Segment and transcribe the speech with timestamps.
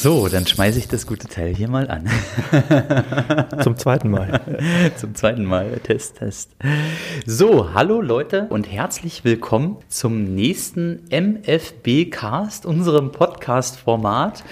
[0.00, 2.08] So, dann schmeiße ich das gute Teil hier mal an.
[3.64, 4.40] Zum zweiten Mal.
[4.96, 5.80] zum zweiten Mal.
[5.82, 6.52] Test, Test.
[7.26, 14.44] So, hallo Leute und herzlich willkommen zum nächsten MFB-Cast, unserem Podcast-Format.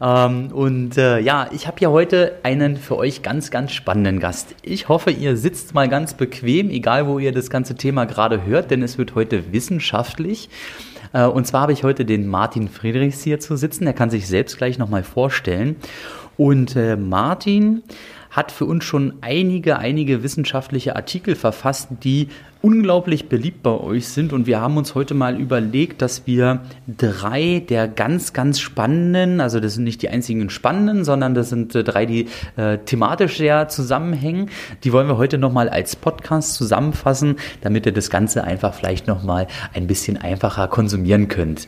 [0.00, 4.54] Ähm, und äh, ja, ich habe ja heute einen für euch ganz, ganz spannenden Gast.
[4.62, 8.70] Ich hoffe, ihr sitzt mal ganz bequem, egal wo ihr das ganze Thema gerade hört,
[8.70, 10.48] denn es wird heute wissenschaftlich.
[11.12, 13.86] Äh, und zwar habe ich heute den Martin Friedrichs hier zu sitzen.
[13.86, 15.76] Er kann sich selbst gleich nochmal vorstellen.
[16.36, 17.82] Und äh, Martin
[18.30, 22.28] hat für uns schon einige, einige wissenschaftliche Artikel verfasst, die
[22.62, 24.32] unglaublich beliebt bei euch sind.
[24.32, 29.60] Und wir haben uns heute mal überlegt, dass wir drei der ganz, ganz spannenden, also
[29.60, 33.68] das sind nicht die einzigen spannenden, sondern das sind äh, drei, die äh, thematisch sehr
[33.68, 34.48] zusammenhängen.
[34.84, 39.48] Die wollen wir heute nochmal als Podcast zusammenfassen, damit ihr das Ganze einfach vielleicht nochmal
[39.74, 41.66] ein bisschen einfacher konsumieren könnt.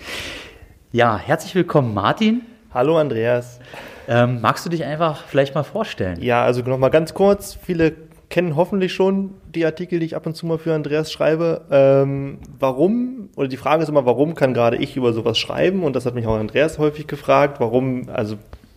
[0.92, 2.42] Ja, herzlich willkommen, Martin.
[2.72, 3.58] Hallo, Andreas.
[4.06, 6.22] Ähm, magst du dich einfach vielleicht mal vorstellen?
[6.22, 7.58] Ja, also nochmal ganz kurz.
[7.60, 7.94] Viele
[8.30, 11.62] kennen hoffentlich schon die Artikel, die ich ab und zu mal für Andreas schreibe.
[11.70, 15.83] Ähm, warum, oder die Frage ist immer, warum kann gerade ich über sowas schreiben?
[15.84, 18.36] Und das hat mich auch Andreas häufig gefragt, warum, also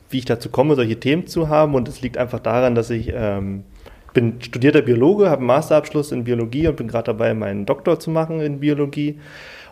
[0.10, 1.76] wie ich dazu komme, solche Themen zu haben.
[1.76, 3.64] Und es liegt einfach daran, dass ich ähm,
[4.14, 8.10] bin studierter Biologe, habe einen Masterabschluss in Biologie und bin gerade dabei, meinen Doktor zu
[8.10, 9.20] machen in Biologie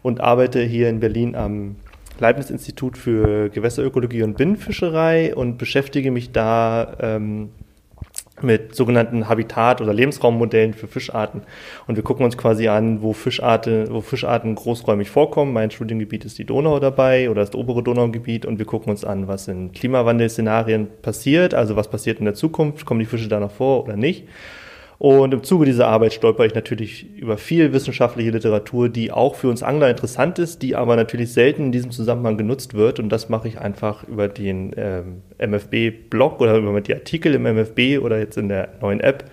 [0.02, 1.78] und arbeite hier in Berlin am
[2.20, 7.50] Leibniz-Institut für Gewässerökologie und Binnenfischerei und beschäftige mich da ähm,
[8.46, 11.42] mit sogenannten Habitat- oder Lebensraummodellen für Fischarten.
[11.88, 15.52] Und wir gucken uns quasi an, wo Fischarten, wo Fischarten großräumig vorkommen.
[15.54, 19.28] Mein Studiengebiet ist die Donau dabei oder das obere Donaugebiet und wir gucken uns an,
[19.28, 23.52] was in Klimawandelszenarien passiert, also was passiert in der Zukunft, kommen die Fische da noch
[23.52, 24.26] vor oder nicht.
[24.98, 29.50] Und im Zuge dieser Arbeit stolper ich natürlich über viel wissenschaftliche Literatur, die auch für
[29.50, 33.00] uns Angler interessant ist, die aber natürlich selten in diesem Zusammenhang genutzt wird.
[33.00, 38.00] Und das mache ich einfach über den ähm, MFB-Blog oder über die Artikel im MFB
[38.02, 39.26] oder jetzt in der neuen App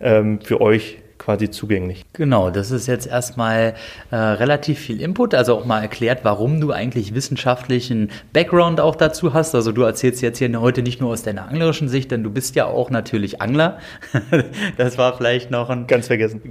[0.00, 2.04] ähm, für euch quasi zugänglich.
[2.12, 3.74] Genau, das ist jetzt erstmal
[4.10, 9.32] äh, relativ viel Input, also auch mal erklärt, warum du eigentlich wissenschaftlichen Background auch dazu
[9.32, 9.54] hast.
[9.54, 12.56] Also du erzählst jetzt hier heute nicht nur aus deiner anglerischen Sicht, denn du bist
[12.56, 13.78] ja auch natürlich Angler.
[14.76, 15.86] das war vielleicht noch ein...
[15.86, 16.42] Ganz vergessen.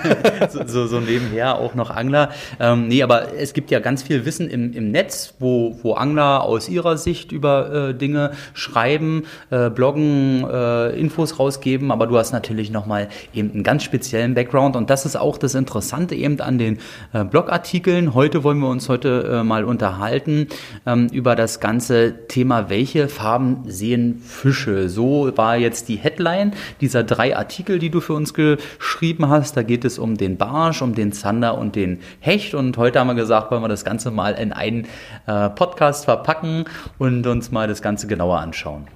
[0.48, 2.30] so, so, so, nebenher auch noch Angler.
[2.58, 6.42] Ähm, nee, aber es gibt ja ganz viel Wissen im, im Netz, wo, wo Angler
[6.42, 12.32] aus ihrer Sicht über äh, Dinge schreiben, äh, bloggen, äh, Infos rausgeben, aber du hast
[12.32, 14.76] natürlich nochmal eben einen ganz speziellen speziellen Background.
[14.76, 16.78] Und das ist auch das Interessante eben an den
[17.12, 18.14] äh, Blogartikeln.
[18.14, 20.48] Heute wollen wir uns heute äh, mal unterhalten
[20.86, 24.88] ähm, über das ganze Thema, welche Farben sehen Fische.
[24.88, 29.56] So war jetzt die Headline dieser drei Artikel, die du für uns geschrieben hast.
[29.56, 32.54] Da geht es um den Barsch, um den Zander und den Hecht.
[32.54, 34.86] Und heute haben wir gesagt, wollen wir das Ganze mal in einen
[35.26, 36.64] äh, Podcast verpacken
[36.98, 38.86] und uns mal das Ganze genauer anschauen.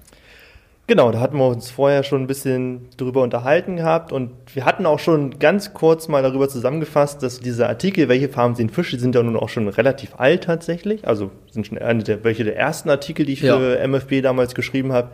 [0.89, 4.87] Genau, da hatten wir uns vorher schon ein bisschen drüber unterhalten gehabt und wir hatten
[4.87, 9.03] auch schon ganz kurz mal darüber zusammengefasst, dass diese Artikel, welche Farben sehen Fische, die
[9.03, 11.07] sind ja nun auch schon relativ alt tatsächlich.
[11.07, 13.59] Also sind schon eine der, welche der ersten Artikel, die ich ja.
[13.59, 15.11] für MFB damals geschrieben habe.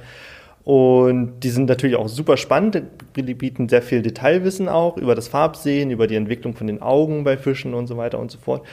[0.65, 2.83] Und die sind natürlich auch super spannend.
[3.17, 7.25] Die bieten sehr viel Detailwissen auch über das Farbsehen, über die Entwicklung von den Augen
[7.25, 8.65] bei Fischen und so weiter und so fort.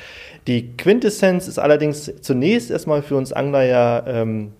[0.47, 4.51] Die Quintessenz ist allerdings zunächst erstmal für uns Angler ja ähm,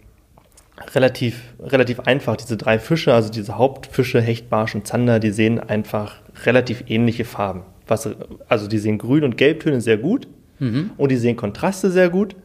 [0.94, 2.35] relativ, relativ einfach.
[2.38, 7.25] Diese drei Fische, also diese Hauptfische, Hecht, Barsch und Zander, die sehen einfach relativ ähnliche
[7.25, 7.63] Farben.
[7.88, 8.09] Was,
[8.47, 10.28] also die sehen Grün- und Gelbtöne sehr gut
[10.59, 10.91] mhm.
[10.97, 12.35] und die sehen Kontraste sehr gut.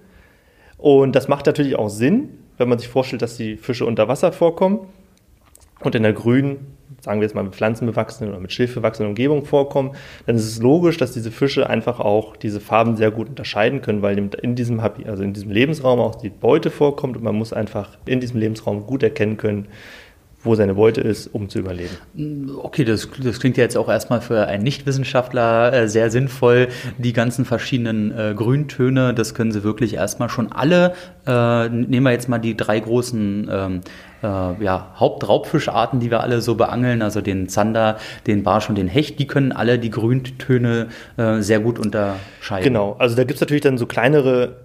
[0.78, 4.32] Und das macht natürlich auch Sinn, wenn man sich vorstellt, dass die Fische unter Wasser
[4.32, 4.80] vorkommen
[5.80, 9.94] und in der grünen sagen wir jetzt mal mit pflanzenbewachsenen oder mit schilfbewachsenen Umgebungen vorkommen,
[10.26, 14.00] dann ist es logisch, dass diese Fische einfach auch diese Farben sehr gut unterscheiden können,
[14.00, 17.98] weil in diesem, also in diesem Lebensraum auch die Beute vorkommt und man muss einfach
[18.06, 19.68] in diesem Lebensraum gut erkennen können,
[20.44, 21.96] wo seine Beute ist, um zu überleben.
[22.62, 26.68] Okay, das, das klingt ja jetzt auch erstmal für einen Nichtwissenschaftler äh, sehr sinnvoll.
[26.98, 30.94] Die ganzen verschiedenen äh, Grüntöne, das können Sie wirklich erstmal schon alle.
[31.26, 33.80] Äh, nehmen wir jetzt mal die drei großen ähm,
[34.22, 34.26] äh,
[34.62, 39.18] ja, Hauptraubfischarten, die wir alle so beangeln, also den Zander, den Barsch und den Hecht,
[39.18, 42.64] die können alle die Grüntöne äh, sehr gut unterscheiden.
[42.64, 44.56] Genau, also da gibt es natürlich dann so kleinere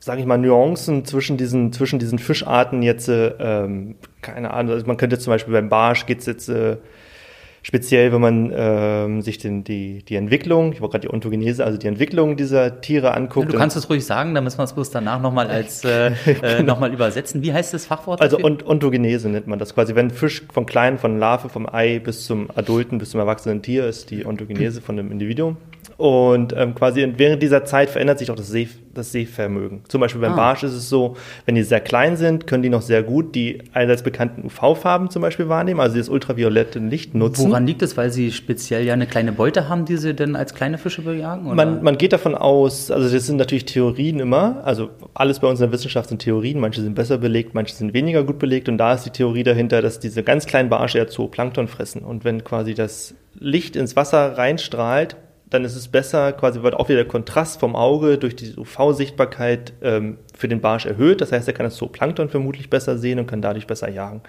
[0.00, 4.86] sage ich mal, Nuancen zwischen diesen, zwischen diesen Fischarten jetzt, äh, ähm, keine Ahnung, also
[4.86, 6.76] man könnte zum Beispiel beim Barsch geht es jetzt äh,
[7.62, 11.78] speziell, wenn man ähm, sich den, die, die Entwicklung, ich wollte gerade die Ontogenese, also
[11.78, 13.46] die Entwicklung dieser Tiere anguckt.
[13.46, 16.08] Ja, du kannst es ruhig sagen, dann müssen wir es bloß danach nochmal als äh,
[16.26, 16.74] äh, genau.
[16.74, 17.42] nochmal übersetzen.
[17.42, 18.20] Wie heißt das Fachwort?
[18.20, 18.50] Also dafür?
[18.50, 19.94] Also Ontogenese nennt man das quasi.
[19.94, 23.86] Wenn Fisch von klein, von Larve, vom Ei bis zum Adulten, bis zum erwachsenen Tier
[23.86, 25.56] ist die Ontogenese von dem Individuum.
[26.00, 29.82] Und ähm, quasi während dieser Zeit verändert sich auch das, Seh, das Sehvermögen.
[29.86, 30.36] Zum Beispiel beim ah.
[30.36, 33.64] Barsch ist es so, wenn die sehr klein sind, können die noch sehr gut die
[33.74, 37.50] allseits bekannten UV-Farben zum Beispiel wahrnehmen, also das ultraviolette Licht nutzen.
[37.50, 37.98] Woran liegt es?
[37.98, 41.54] Weil sie speziell ja eine kleine Beute haben, die sie dann als kleine Fische bejagen?
[41.54, 45.60] Man, man geht davon aus, also das sind natürlich Theorien immer, also alles bei uns
[45.60, 48.78] in der Wissenschaft sind Theorien, manche sind besser belegt, manche sind weniger gut belegt und
[48.78, 52.42] da ist die Theorie dahinter, dass diese ganz kleinen Barsche eher Zooplankton fressen und wenn
[52.42, 55.16] quasi das Licht ins Wasser reinstrahlt,
[55.50, 59.72] dann ist es besser, quasi wird auch wieder der Kontrast vom Auge durch die UV-Sichtbarkeit
[59.82, 61.20] ähm, für den Barsch erhöht.
[61.20, 64.22] Das heißt, er kann das Zooplankton vermutlich besser sehen und kann dadurch besser jagen.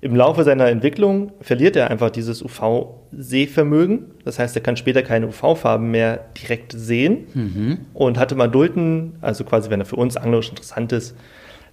[0.00, 4.12] Im Laufe seiner Entwicklung verliert er einfach dieses UV-Sehvermögen.
[4.24, 7.78] Das heißt, er kann später keine UV-Farben mehr direkt sehen mhm.
[7.94, 11.16] und hatte Madulten, also quasi, wenn er für uns anglerisch interessant ist,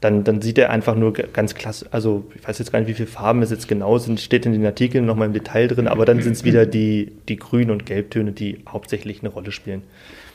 [0.02, 2.96] dann, dann sieht er einfach nur ganz klasse, also ich weiß jetzt gar nicht, wie
[2.96, 6.06] viele Farben es jetzt genau sind, steht in den Artikeln nochmal im Detail drin, aber
[6.06, 9.84] dann sind es wieder die, die Grün- und Gelbtöne, die hauptsächlich eine Rolle spielen.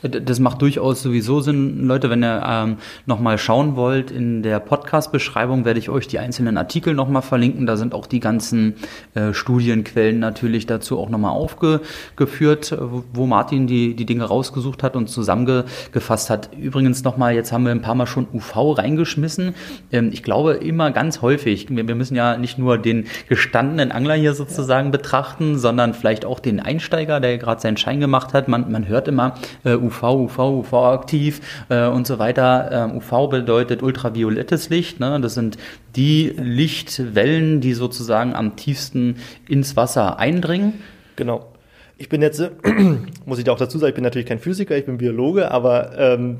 [0.03, 2.77] Das macht durchaus sowieso Sinn, Leute, wenn ihr ähm,
[3.07, 7.65] nochmal schauen wollt, in der Podcast-Beschreibung werde ich euch die einzelnen Artikel nochmal verlinken.
[7.65, 8.75] Da sind auch die ganzen
[9.15, 12.77] äh, Studienquellen natürlich dazu auch nochmal aufgeführt,
[13.13, 16.49] wo Martin die, die Dinge rausgesucht hat und zusammengefasst hat.
[16.55, 19.55] Übrigens nochmal, jetzt haben wir ein paar Mal schon UV reingeschmissen.
[19.91, 24.13] Ähm, ich glaube immer ganz häufig, wir, wir, müssen ja nicht nur den gestandenen Angler
[24.13, 24.91] hier sozusagen ja.
[24.91, 28.47] betrachten, sondern vielleicht auch den Einsteiger, der gerade seinen Schein gemacht hat.
[28.47, 29.33] Man, man hört immer,
[29.63, 32.69] äh, UV, UV, UV-aktiv äh, und so weiter.
[32.71, 34.99] Ähm, UV bedeutet ultraviolettes Licht.
[34.99, 35.19] Ne?
[35.21, 35.57] Das sind
[35.95, 39.17] die Lichtwellen, die sozusagen am tiefsten
[39.47, 40.73] ins Wasser eindringen.
[41.15, 41.53] Genau.
[41.97, 42.39] Ich bin jetzt,
[43.25, 45.97] muss ich da auch dazu sagen, ich bin natürlich kein Physiker, ich bin Biologe, aber
[45.97, 46.39] ähm,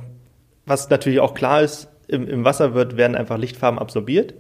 [0.65, 4.33] was natürlich auch klar ist, im, im Wasser wird, werden einfach Lichtfarben absorbiert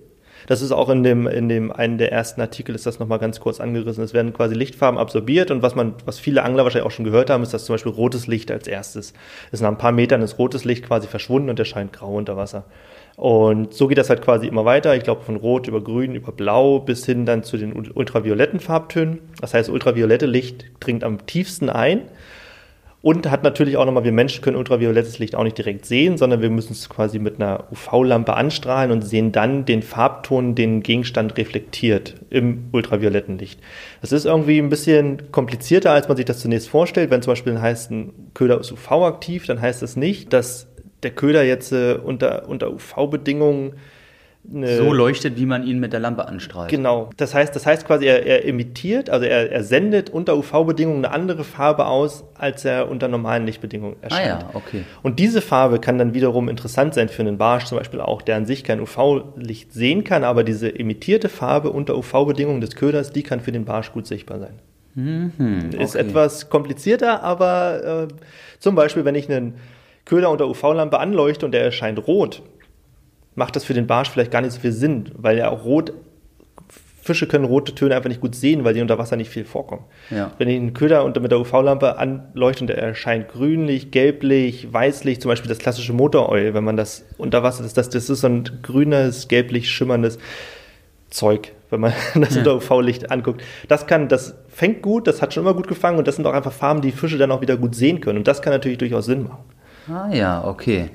[0.45, 3.39] das ist auch in dem, in dem einen der ersten Artikel ist das nochmal ganz
[3.39, 4.03] kurz angerissen.
[4.03, 7.29] Es werden quasi Lichtfarben absorbiert und was man, was viele Angler wahrscheinlich auch schon gehört
[7.29, 9.13] haben, ist, dass zum Beispiel rotes Licht als erstes
[9.51, 9.61] ist.
[9.61, 12.65] Nach ein paar Metern ist rotes Licht quasi verschwunden und erscheint grau unter Wasser.
[13.17, 14.95] Und so geht das halt quasi immer weiter.
[14.95, 19.19] Ich glaube, von Rot über Grün, über Blau bis hin dann zu den ultravioletten Farbtönen.
[19.41, 22.01] Das heißt, ultraviolette Licht dringt am tiefsten ein
[23.07, 26.41] und hat natürlich auch nochmal, wir Menschen können ultraviolettes Licht auch nicht direkt sehen, sondern
[26.41, 31.37] wir müssen es quasi mit einer UV-Lampe anstrahlen und sehen dann den Farbton, den Gegenstand
[31.37, 33.61] reflektiert im ultravioletten Licht.
[34.01, 37.09] Das ist irgendwie ein bisschen komplizierter, als man sich das zunächst vorstellt.
[37.09, 40.67] Wenn zum Beispiel heißt, ein Köder ist UV-aktiv, dann heißt das nicht, dass
[41.01, 43.75] der Köder jetzt äh, unter, unter UV-Bedingungen
[44.49, 46.69] so leuchtet, wie man ihn mit der Lampe anstrahlt.
[46.69, 47.09] Genau.
[47.17, 51.13] Das heißt, das heißt quasi, er, er emittiert, also er, er sendet unter UV-Bedingungen eine
[51.13, 54.43] andere Farbe aus, als er unter normalen Lichtbedingungen erscheint.
[54.43, 54.83] Ah ja, okay.
[55.03, 58.37] Und diese Farbe kann dann wiederum interessant sein für einen Barsch zum Beispiel auch, der
[58.37, 63.23] an sich kein UV-Licht sehen kann, aber diese emittierte Farbe unter UV-Bedingungen des Köders, die
[63.23, 64.59] kann für den Barsch gut sichtbar sein.
[64.95, 65.83] Mhm, okay.
[65.83, 68.13] Ist etwas komplizierter, aber äh,
[68.59, 69.55] zum Beispiel, wenn ich einen
[70.05, 72.41] Köder unter UV-Lampe anleuchte und der erscheint rot,
[73.37, 75.93] macht das für den Barsch vielleicht gar nicht so viel Sinn, weil ja auch rot,
[77.03, 79.83] Fische können rote Töne einfach nicht gut sehen, weil die unter Wasser nicht viel vorkommen.
[80.09, 80.31] Ja.
[80.39, 85.21] Wenn ich einen Köder unter mit der UV-Lampe anleuchte und der erscheint grünlich, gelblich, weißlich,
[85.21, 88.27] zum Beispiel das klassische Motoröl, wenn man das unter Wasser, das, das, das ist so
[88.27, 90.17] ein grünes, gelblich schimmerndes
[91.11, 92.39] Zeug, wenn man das ja.
[92.39, 93.43] unter UV-Licht anguckt.
[93.67, 96.33] Das kann, das fängt gut, das hat schon immer gut gefangen und das sind auch
[96.33, 98.17] einfach Farben, die Fische dann auch wieder gut sehen können.
[98.17, 99.43] Und das kann natürlich durchaus Sinn machen.
[99.89, 100.89] Ah ja, okay.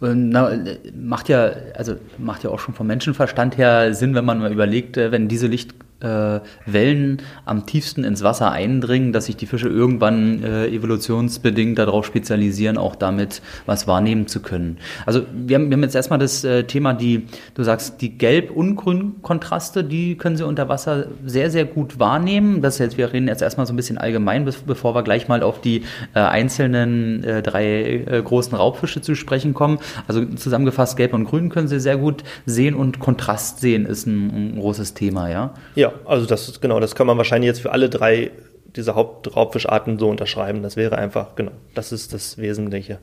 [0.00, 0.52] Na,
[0.94, 4.96] macht ja, also macht ja auch schon vom Menschenverstand her Sinn, wenn man mal überlegt,
[4.96, 9.68] äh, wenn diese Licht äh, Wellen am tiefsten ins Wasser eindringen, dass sich die Fische
[9.68, 14.78] irgendwann äh, evolutionsbedingt darauf spezialisieren, auch damit was wahrnehmen zu können.
[15.06, 18.50] Also wir haben, wir haben jetzt erstmal das äh, Thema, die, du sagst, die Gelb-
[18.50, 22.62] und Grün-Kontraste, die können sie unter Wasser sehr, sehr gut wahrnehmen.
[22.62, 25.60] Das jetzt, wir reden jetzt erstmal so ein bisschen allgemein, bevor wir gleich mal auf
[25.60, 25.82] die
[26.14, 29.78] äh, einzelnen äh, drei äh, großen Raubfische zu sprechen kommen.
[30.06, 34.54] Also zusammengefasst, Gelb und Grün können sie sehr gut sehen und Kontrast sehen ist ein,
[34.54, 35.54] ein großes Thema, ja?
[35.74, 38.30] Ja, ja, also das ist genau, das kann man wahrscheinlich jetzt für alle drei
[38.76, 40.62] dieser Hauptraubfischarten so unterschreiben.
[40.62, 42.98] Das wäre einfach, genau, das ist das Wesentliche.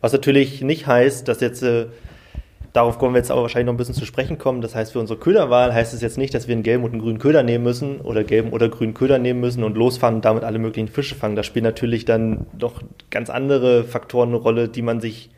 [0.00, 1.86] Was natürlich nicht heißt, dass jetzt, äh,
[2.72, 5.00] darauf kommen wir jetzt aber wahrscheinlich noch ein bisschen zu sprechen kommen, das heißt für
[5.00, 7.64] unsere Köderwahl heißt es jetzt nicht, dass wir einen gelben und einen grünen Köder nehmen
[7.64, 11.14] müssen oder gelben oder grünen Köder nehmen müssen und losfahren und damit alle möglichen Fische
[11.14, 11.36] fangen.
[11.36, 15.30] Da spielen natürlich dann doch ganz andere Faktoren eine Rolle, die man sich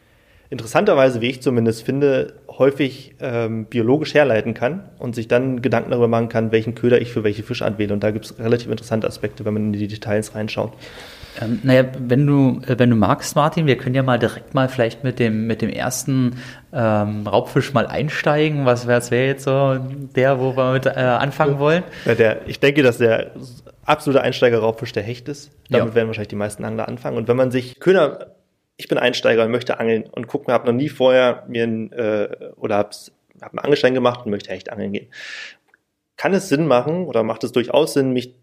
[0.53, 6.09] interessanterweise, wie ich zumindest finde, häufig ähm, biologisch herleiten kann und sich dann Gedanken darüber
[6.09, 7.95] machen kann, welchen Köder ich für welche Fischart wähle.
[7.95, 10.73] Und da gibt es relativ interessante Aspekte, wenn man in die Details reinschaut.
[11.41, 14.69] Ähm, naja, wenn du, äh, wenn du magst, Martin, wir können ja mal direkt mal
[14.69, 16.37] vielleicht mit dem, mit dem ersten
[16.75, 18.67] ähm, Raubfisch mal einsteigen.
[18.67, 19.79] Was wäre wär jetzt so
[20.15, 21.83] der, wo wir mit äh, anfangen wollen?
[22.05, 23.31] Ja, der, ich denke, dass der
[23.87, 25.51] absoluter Einsteiger-Raubfisch der Hecht ist.
[25.71, 25.95] Damit Ja.
[25.95, 27.17] werden wahrscheinlich die meisten Angler anfangen.
[27.17, 28.35] Und wenn man sich Köder,
[28.77, 31.93] ich bin Einsteiger und möchte angeln und guck mir, habe noch nie vorher mir ein,
[31.93, 35.09] äh, oder hab's, hab einen Angelschein gemacht und möchte Hecht angeln gehen.
[36.17, 38.35] Kann es Sinn machen oder macht es durchaus Sinn, mich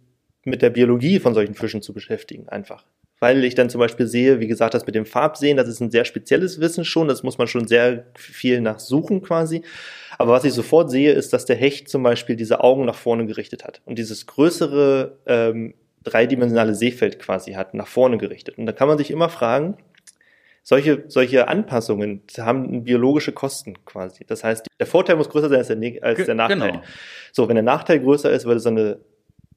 [0.46, 2.86] mit der Biologie von solchen Fischen zu beschäftigen einfach?
[3.20, 5.92] Weil ich dann zum Beispiel sehe, wie gesagt, das mit dem Farbsehen, das ist ein
[5.92, 9.64] sehr spezielles Wissen schon, das muss man schon sehr viel nachsuchen quasi.
[10.18, 13.26] Aber was ich sofort sehe, ist, dass der Hecht zum Beispiel diese Augen nach vorne
[13.26, 18.58] gerichtet hat und dieses größere ähm, dreidimensionale Seefeld quasi hat, nach vorne gerichtet.
[18.58, 19.78] Und da kann man sich immer fragen,
[20.64, 24.26] solche, solche Anpassungen haben biologische Kosten quasi.
[24.26, 26.72] Das heißt, der Vorteil muss größer sein als der, Neg- als der Nachteil.
[26.72, 26.82] genau.
[27.32, 29.00] So, wenn der Nachteil größer ist, würde so eine,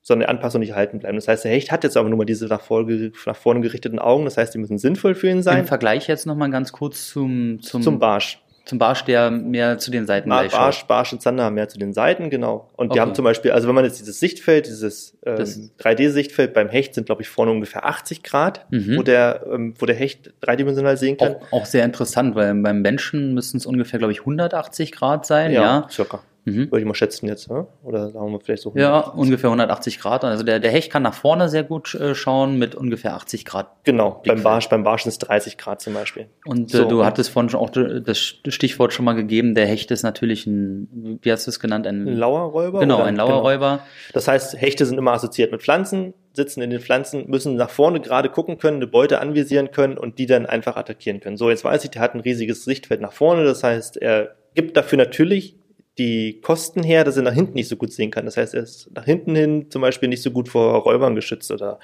[0.05, 1.17] so eine Anpassung nicht erhalten bleiben.
[1.17, 3.99] Das heißt, der Hecht hat jetzt aber nur mal diese nach vorne, nach vorne gerichteten
[4.01, 4.25] Augen.
[4.25, 5.65] Das heißt, die müssen sinnvoll für ihn Im sein.
[5.65, 8.42] Vergleich jetzt nochmal ganz kurz zum, zum, Zum Barsch.
[8.65, 10.47] Zum Barsch, der mehr zu den Seiten Bar.
[10.49, 12.69] Barsch, Barsch und Zander haben mehr zu den Seiten, genau.
[12.77, 13.01] Und die Okay.
[13.01, 16.95] haben zum Beispiel, also wenn man jetzt dieses Sichtfeld, dieses ähm, Das- 3D-Sichtfeld beim Hecht
[16.95, 18.97] sind, glaube ich, vorne ungefähr 80 Grad, Mhm.
[18.99, 21.37] wo, der, ähm, wo der Hecht dreidimensional sehen kann.
[21.51, 25.51] Auch, auch sehr interessant, weil beim Menschen müssen es ungefähr, glaube ich, 180 Grad sein,
[25.53, 25.87] ja.
[25.91, 26.21] circa.
[26.45, 26.73] Mhm.
[26.73, 27.67] Würde ich mal schätzen jetzt, ne?
[27.85, 28.73] oder sagen wir vielleicht so.
[28.75, 29.21] Ja, 180.
[29.21, 30.25] ungefähr 180 Grad.
[30.25, 33.69] Also der, der Hecht kann nach vorne sehr gut äh, schauen mit ungefähr 80 Grad.
[33.85, 34.45] Genau, beim Blickfeld.
[34.45, 36.27] Barsch, beim Barsch sind es 30 Grad zum Beispiel.
[36.45, 36.85] Und äh, So.
[36.87, 41.19] du hattest vorhin schon auch das Stichwort schon mal gegeben, der Hecht ist natürlich ein,
[41.23, 41.87] wie hast du es genannt?
[41.87, 42.81] Ein, Ein Lauerräuber?
[42.81, 43.81] genau, ein Lauerräuber.
[44.13, 48.01] Das heißt, Hechte sind immer assoziiert mit Pflanzen, sitzen in den Pflanzen, müssen nach vorne
[48.01, 51.37] gerade gucken können, eine Beute anvisieren können und die dann einfach attackieren können.
[51.37, 53.45] So, jetzt weiß ich, der hat ein riesiges Sichtfeld nach vorne.
[53.45, 55.57] Das heißt, er gibt dafür natürlich
[55.99, 58.25] die Kosten her, dass er nach hinten nicht so gut sehen kann.
[58.25, 61.51] Das heißt, er ist nach hinten hin zum Beispiel nicht so gut vor Räubern geschützt
[61.51, 61.79] oder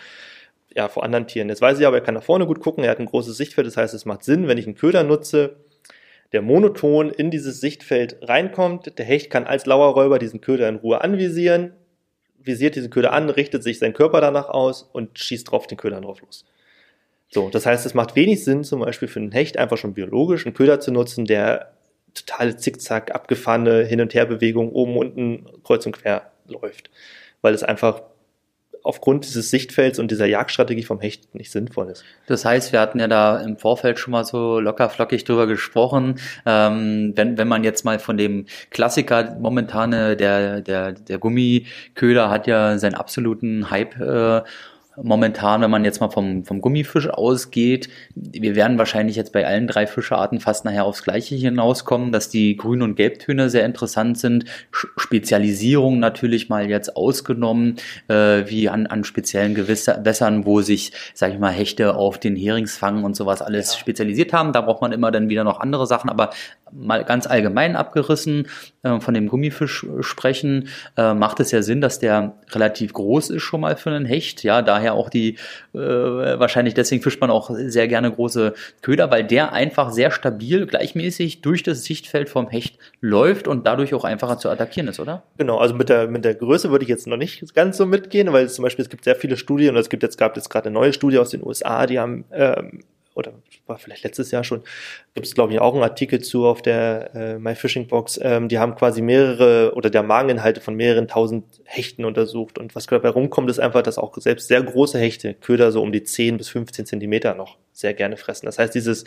[0.74, 1.48] ja, vor anderen Tieren.
[1.48, 3.66] Jetzt weiß ich aber, er kann nach vorne gut gucken, er hat ein großes Sichtfeld,
[3.66, 5.56] das heißt, es macht Sinn, wenn ich einen Köder nutze,
[6.32, 8.98] der monoton in dieses Sichtfeld reinkommt.
[8.98, 11.72] Der Hecht kann als Lauerräuber diesen Köder in Ruhe anvisieren,
[12.38, 16.00] visiert diesen Köder an, richtet sich sein Körper danach aus und schießt drauf den Köder
[16.00, 16.44] drauf los.
[17.30, 20.46] So, das heißt, es macht wenig Sinn, zum Beispiel für einen Hecht einfach schon biologisch
[20.46, 21.77] einen Köder zu nutzen, der
[22.24, 26.90] totale Zickzack, abgefahrene Hin- und Herbewegung oben, unten, kreuz und quer läuft.
[27.42, 28.02] Weil es einfach
[28.82, 32.04] aufgrund dieses Sichtfelds und dieser Jagdstrategie vom Hecht nicht sinnvoll ist.
[32.26, 36.18] Das heißt, wir hatten ja da im Vorfeld schon mal so locker flockig drüber gesprochen.
[36.46, 42.46] Ähm, wenn, wenn man jetzt mal von dem Klassiker momentane, der, der, der Gummiköder hat
[42.46, 44.42] ja seinen absoluten Hype äh,
[45.02, 49.66] momentan, wenn man jetzt mal vom, vom Gummifisch ausgeht, wir werden wahrscheinlich jetzt bei allen
[49.66, 54.44] drei Fischearten fast nachher aufs Gleiche hinauskommen, dass die Grün- und Gelbtöne sehr interessant sind.
[54.70, 57.76] Spezialisierung natürlich mal jetzt ausgenommen,
[58.08, 62.36] äh, wie an, an speziellen Gewässer- Gewässern, wo sich, sag ich mal, Hechte auf den
[62.36, 64.52] Heringsfang und sowas alles spezialisiert haben.
[64.52, 66.30] Da braucht man immer dann wieder noch andere Sachen, aber
[66.72, 68.48] mal ganz allgemein abgerissen
[68.82, 73.42] äh, von dem Gummifisch sprechen, äh, macht es ja Sinn, dass der relativ groß ist
[73.42, 74.42] schon mal für einen Hecht.
[74.42, 75.36] Ja, daher auch die,
[75.74, 80.66] äh, wahrscheinlich deswegen fischt man auch sehr gerne große Köder, weil der einfach sehr stabil,
[80.66, 85.22] gleichmäßig durch das Sichtfeld vom Hecht läuft und dadurch auch einfacher zu attackieren ist, oder?
[85.36, 88.32] Genau, also mit der, mit der Größe würde ich jetzt noch nicht ganz so mitgehen,
[88.32, 90.66] weil zum Beispiel es gibt sehr viele Studien und es gibt jetzt, gab jetzt gerade
[90.66, 92.80] eine neue Studie aus den USA, die haben, ähm,
[93.18, 93.32] oder
[93.66, 94.62] war vielleicht letztes Jahr schon,
[95.14, 98.48] gibt es glaube ich auch einen Artikel zu auf der äh, My Fishing Box, ähm,
[98.48, 103.10] die haben quasi mehrere oder der Mageninhalte von mehreren tausend Hechten untersucht und was dabei
[103.10, 106.48] rumkommt, ist einfach, dass auch selbst sehr große Hechte, Köder so um die 10 bis
[106.48, 108.46] 15 Zentimeter noch sehr gerne fressen.
[108.46, 109.04] Das heißt, dieses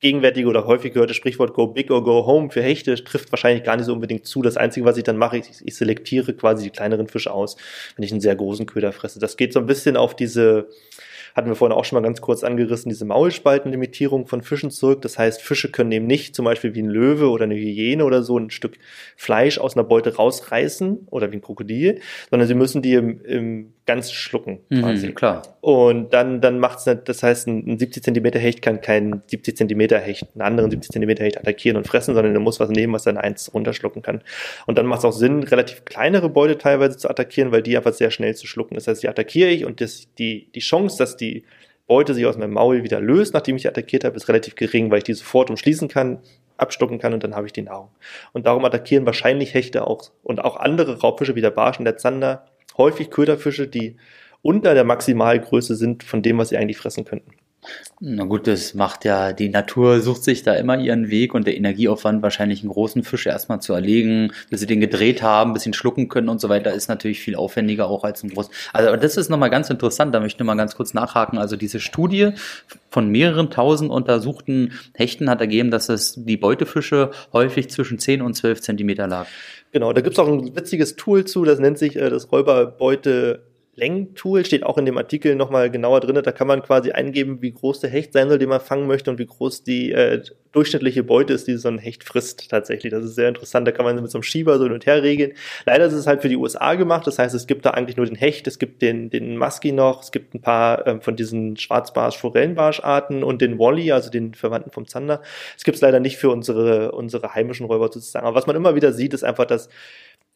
[0.00, 3.76] allgegenwärtige oder häufig gehörte Sprichwort Go Big or Go Home für Hechte trifft wahrscheinlich gar
[3.76, 4.42] nicht so unbedingt zu.
[4.42, 7.56] Das Einzige, was ich dann mache, ich, ich selektiere quasi die kleineren Fische aus,
[7.96, 9.18] wenn ich einen sehr großen Köder fresse.
[9.18, 10.68] Das geht so ein bisschen auf diese,
[11.34, 15.02] hatten wir vorhin auch schon mal ganz kurz angerissen, diese Maulspaltenlimitierung von Fischen zurück.
[15.02, 18.22] Das heißt, Fische können eben nicht zum Beispiel wie ein Löwe oder eine Hyäne oder
[18.22, 18.78] so ein Stück
[19.16, 22.00] Fleisch aus einer Beute rausreißen oder wie ein Krokodil,
[22.30, 25.08] sondern sie müssen die im, im ganz schlucken quasi.
[25.08, 25.42] Mhm, klar.
[25.62, 29.56] Und dann, dann macht's nicht, das heißt, ein, ein 70 Zentimeter Hecht kann keinen 70
[29.56, 32.92] Zentimeter Hecht, einen anderen 70 Zentimeter Hecht attackieren und fressen, sondern er muss was nehmen,
[32.92, 34.20] was dann eins runterschlucken kann.
[34.66, 37.94] Und dann macht es auch Sinn, relativ kleinere Beute teilweise zu attackieren, weil die einfach
[37.94, 38.74] sehr schnell zu schlucken.
[38.74, 41.44] Das heißt, die attackiere ich und das, die, die Chance, dass die
[41.86, 44.90] Beute sich aus meinem Maul wieder löst, nachdem ich sie attackiert habe, ist relativ gering,
[44.90, 46.18] weil ich die sofort umschließen kann,
[46.58, 47.88] abstocken kann und dann habe ich die Nahrung.
[48.34, 51.96] Und darum attackieren wahrscheinlich Hechte auch und auch andere Raubfische wie der Barsch und der
[51.96, 52.44] Zander
[52.78, 53.96] häufig Köderfische, die
[54.40, 57.32] unter der Maximalgröße sind von dem, was sie eigentlich fressen könnten.
[58.00, 61.56] Na gut, das macht ja, die Natur sucht sich da immer ihren Weg und der
[61.56, 65.70] Energieaufwand, wahrscheinlich einen großen Fisch erstmal zu erlegen, bis sie den gedreht haben, bis sie
[65.70, 68.50] ihn schlucken können und so weiter, ist natürlich viel aufwendiger auch als ein groß.
[68.72, 71.38] Also, das ist nochmal ganz interessant, da möchte ich mal ganz kurz nachhaken.
[71.38, 72.30] Also diese Studie
[72.90, 78.34] von mehreren tausend untersuchten Hechten hat ergeben, dass es die Beutefische häufig zwischen 10 und
[78.34, 79.26] 12 Zentimeter lag.
[79.70, 83.47] Genau, da gibt's auch ein witziges Tool zu, das nennt sich äh, das Räuberbeute
[83.78, 86.20] Längentool, steht auch in dem Artikel nochmal genauer drin.
[86.22, 89.10] Da kann man quasi eingeben, wie groß der Hecht sein soll, den man fangen möchte
[89.10, 92.90] und wie groß die äh, durchschnittliche Beute ist, die so ein Hecht frisst tatsächlich.
[92.90, 93.66] Das ist sehr interessant.
[93.66, 95.32] Da kann man mit so einem Schieber so hin und her regeln.
[95.66, 97.06] Leider ist es halt für die USA gemacht.
[97.06, 100.02] Das heißt, es gibt da eigentlich nur den Hecht, es gibt den, den Musky noch,
[100.02, 104.86] es gibt ein paar ähm, von diesen Schwarzbarsch-Forellenbarscharten und den Wally, also den Verwandten vom
[104.86, 105.22] Zander.
[105.56, 108.26] Es gibt es leider nicht für unsere, unsere heimischen Räuber sozusagen.
[108.26, 109.68] Aber was man immer wieder sieht, ist einfach, dass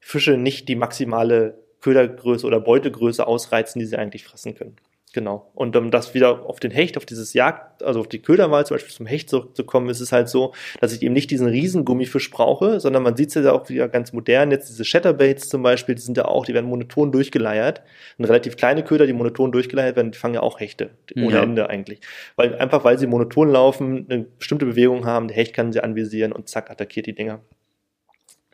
[0.04, 4.77] Fische nicht die maximale Ködergröße oder Beutegröße ausreizen, die sie eigentlich fressen können.
[5.12, 5.51] Genau.
[5.55, 8.77] Und um das wieder auf den Hecht, auf dieses Jagd, also auf die Köderwahl zum
[8.77, 12.31] Beispiel zum Hecht zurückzukommen, ist es halt so, dass ich eben nicht diesen riesen Gummifisch
[12.31, 14.51] brauche, sondern man sieht es ja auch wieder ganz modern.
[14.51, 17.83] Jetzt diese Shatterbaits zum Beispiel, die sind ja auch, die werden monoton durchgeleiert.
[18.19, 20.91] Ein relativ kleine Köder, die monoton durchgeleiert werden, die fangen ja auch Hechte.
[21.15, 21.43] Ohne ja.
[21.43, 22.01] Ende eigentlich.
[22.37, 26.33] Weil, einfach weil sie monoton laufen, eine bestimmte Bewegung haben, der Hecht kann sie anvisieren
[26.33, 27.41] und zack, attackiert die Dinger.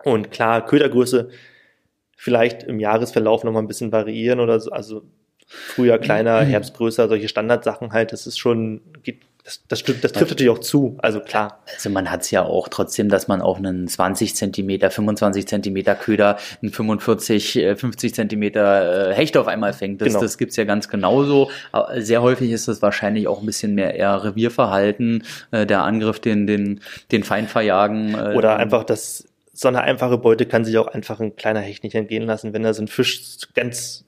[0.02, 1.30] Und klar, Ködergröße
[2.18, 4.72] vielleicht im Jahresverlauf noch mal ein bisschen variieren oder so.
[4.72, 5.02] Also
[5.46, 6.48] früher kleiner, mhm.
[6.48, 8.12] Herbst größer, solche Standardsachen halt.
[8.12, 11.62] Das ist schon, geht, das, das, das trifft natürlich auch zu, also klar.
[11.72, 15.94] Also man hat es ja auch trotzdem, dass man auch einen 20 Zentimeter, 25 Zentimeter
[15.94, 20.02] Köder, einen 45, 50 äh, Zentimeter äh, Hecht auf einmal fängt.
[20.02, 20.20] Das, genau.
[20.20, 21.50] das gibt's ja ganz genauso.
[21.96, 25.22] Sehr häufig ist das wahrscheinlich auch ein bisschen mehr eher Revierverhalten,
[25.52, 26.80] äh, der Angriff, den, den,
[27.12, 28.16] den Feind verjagen.
[28.34, 29.27] Oder einfach das
[29.58, 32.52] so eine einfache Beute kann sich auch einfach ein kleiner Hecht nicht entgehen lassen.
[32.52, 34.04] Wenn da so ein Fisch ganz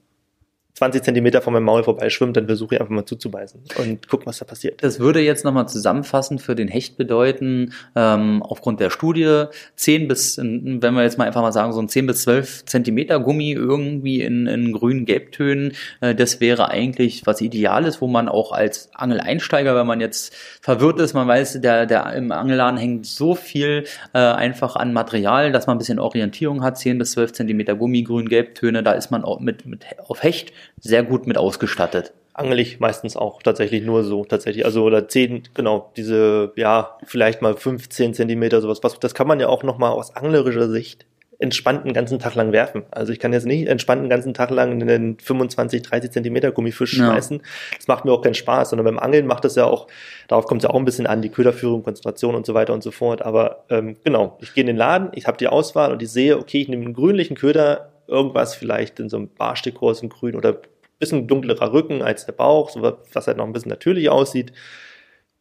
[0.81, 4.39] 20 Zentimeter von meinem Maul vorbeischwimmt, dann versuche ich einfach mal zuzubeißen und guck, was
[4.39, 4.83] da passiert.
[4.83, 9.43] Das würde jetzt nochmal zusammenfassend für den Hecht bedeuten, ähm, aufgrund der Studie
[9.75, 13.19] 10 bis, wenn wir jetzt mal einfach mal sagen, so ein 10 bis 12 Zentimeter
[13.19, 18.51] Gummi irgendwie in, in grünen Gelbtönen, äh, das wäre eigentlich was Ideales, wo man auch
[18.51, 23.35] als Angeleinsteiger, wenn man jetzt verwirrt ist, man weiß, der, der im Angelladen hängt so
[23.35, 27.75] viel äh, einfach an Material, dass man ein bisschen Orientierung hat, 10 bis 12 Zentimeter
[27.75, 32.13] Gummi, grün, Gelbtöne, da ist man auch mit, mit auf Hecht sehr gut mit ausgestattet.
[32.33, 34.65] Angel ich meistens auch tatsächlich nur so, tatsächlich.
[34.65, 38.79] Also, oder zehn, genau, diese, ja, vielleicht mal 15 Zentimeter, sowas.
[38.83, 41.05] Was, das kann man ja auch nochmal aus anglerischer Sicht
[41.41, 42.83] entspannt einen ganzen Tag lang werfen.
[42.91, 46.97] Also ich kann jetzt nicht entspannt einen ganzen Tag lang einen 25, 30 Zentimeter Gummifisch
[46.97, 47.05] ja.
[47.05, 47.41] schmeißen.
[47.75, 49.87] Das macht mir auch keinen Spaß, sondern beim Angeln macht das ja auch,
[50.27, 52.83] darauf kommt es ja auch ein bisschen an, die Köderführung, Konzentration und so weiter und
[52.83, 53.23] so fort.
[53.23, 56.37] Aber ähm, genau, ich gehe in den Laden, ich habe die Auswahl und ich sehe,
[56.37, 60.61] okay, ich nehme einen grünlichen Köder, irgendwas vielleicht in so einem Barstickrohr in grün oder
[60.99, 64.53] bisschen dunklerer Rücken als der Bauch, so was halt noch ein bisschen natürlich aussieht.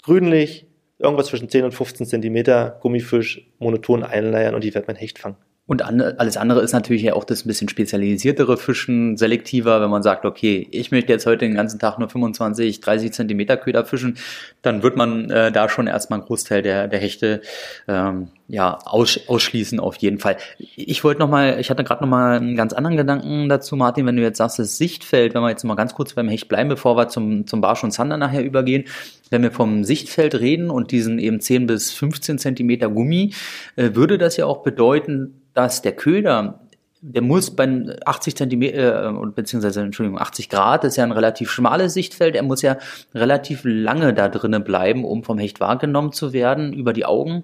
[0.02, 0.66] Grünlich,
[0.98, 5.36] irgendwas zwischen 10 und 15 Zentimeter, Gummifisch, monoton einleiern und die wird mein Hecht fangen.
[5.66, 10.02] Und alles andere ist natürlich ja auch das ein bisschen spezialisiertere Fischen, selektiver, wenn man
[10.02, 14.18] sagt, okay, ich möchte jetzt heute den ganzen Tag nur 25, 30 Zentimeter Köder fischen,
[14.62, 17.42] dann wird man äh, da schon erstmal einen Großteil der, der Hechte
[17.86, 20.36] ähm, ja, aus, ausschließen auf jeden Fall.
[20.58, 24.06] Ich wollte noch mal, ich hatte gerade noch mal einen ganz anderen Gedanken dazu, Martin,
[24.06, 26.68] wenn du jetzt sagst, das Sichtfeld, wenn wir jetzt mal ganz kurz beim Hecht bleiben,
[26.68, 28.84] bevor wir zum, zum Barsch und Zander nachher übergehen,
[29.30, 33.34] wenn wir vom Sichtfeld reden und diesen eben 10 bis 15 Zentimeter Gummi,
[33.76, 36.60] äh, würde das ja auch bedeuten, dass der Köder,
[37.02, 41.94] der muss bei 80 Zentimeter, äh, beziehungsweise, Entschuldigung, 80 Grad, ist ja ein relativ schmales
[41.94, 42.78] Sichtfeld, er muss ja
[43.14, 47.42] relativ lange da drinnen bleiben, um vom Hecht wahrgenommen zu werden, über die Augen.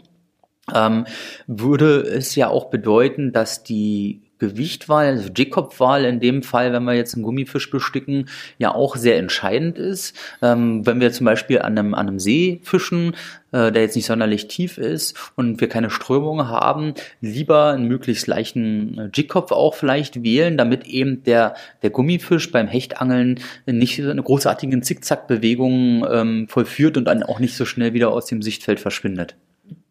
[0.74, 1.06] Ähm,
[1.46, 6.94] würde es ja auch bedeuten, dass die Gewichtwahl, also Jigkopfwahl in dem Fall, wenn wir
[6.94, 10.14] jetzt einen Gummifisch besticken, ja auch sehr entscheidend ist.
[10.42, 13.14] Ähm, wenn wir zum Beispiel an einem, an einem See fischen,
[13.52, 18.26] äh, der jetzt nicht sonderlich tief ist und wir keine Strömung haben, lieber einen möglichst
[18.26, 24.10] leichten äh, Jigkopf auch vielleicht wählen, damit eben der, der Gummifisch beim Hechtangeln nicht so
[24.10, 28.80] eine großartige Zickzackbewegung ähm, vollführt und dann auch nicht so schnell wieder aus dem Sichtfeld
[28.80, 29.34] verschwindet.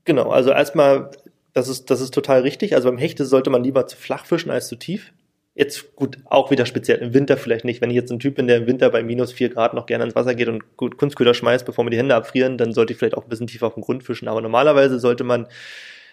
[0.05, 1.09] Genau, also erstmal
[1.55, 2.75] das ist, das ist total richtig.
[2.75, 5.13] Also beim Hechte sollte man lieber zu flach fischen als zu tief.
[5.55, 7.79] Jetzt gut, auch wieder speziell im Winter vielleicht nicht.
[7.79, 10.03] Wenn ich jetzt ein Typ bin, der im Winter bei minus vier Grad noch gerne
[10.03, 13.15] ins Wasser geht und Kunstköder schmeißt, bevor mir die Hände abfrieren, dann sollte ich vielleicht
[13.15, 14.27] auch ein bisschen tiefer auf dem Grund fischen.
[14.27, 15.47] Aber normalerweise sollte man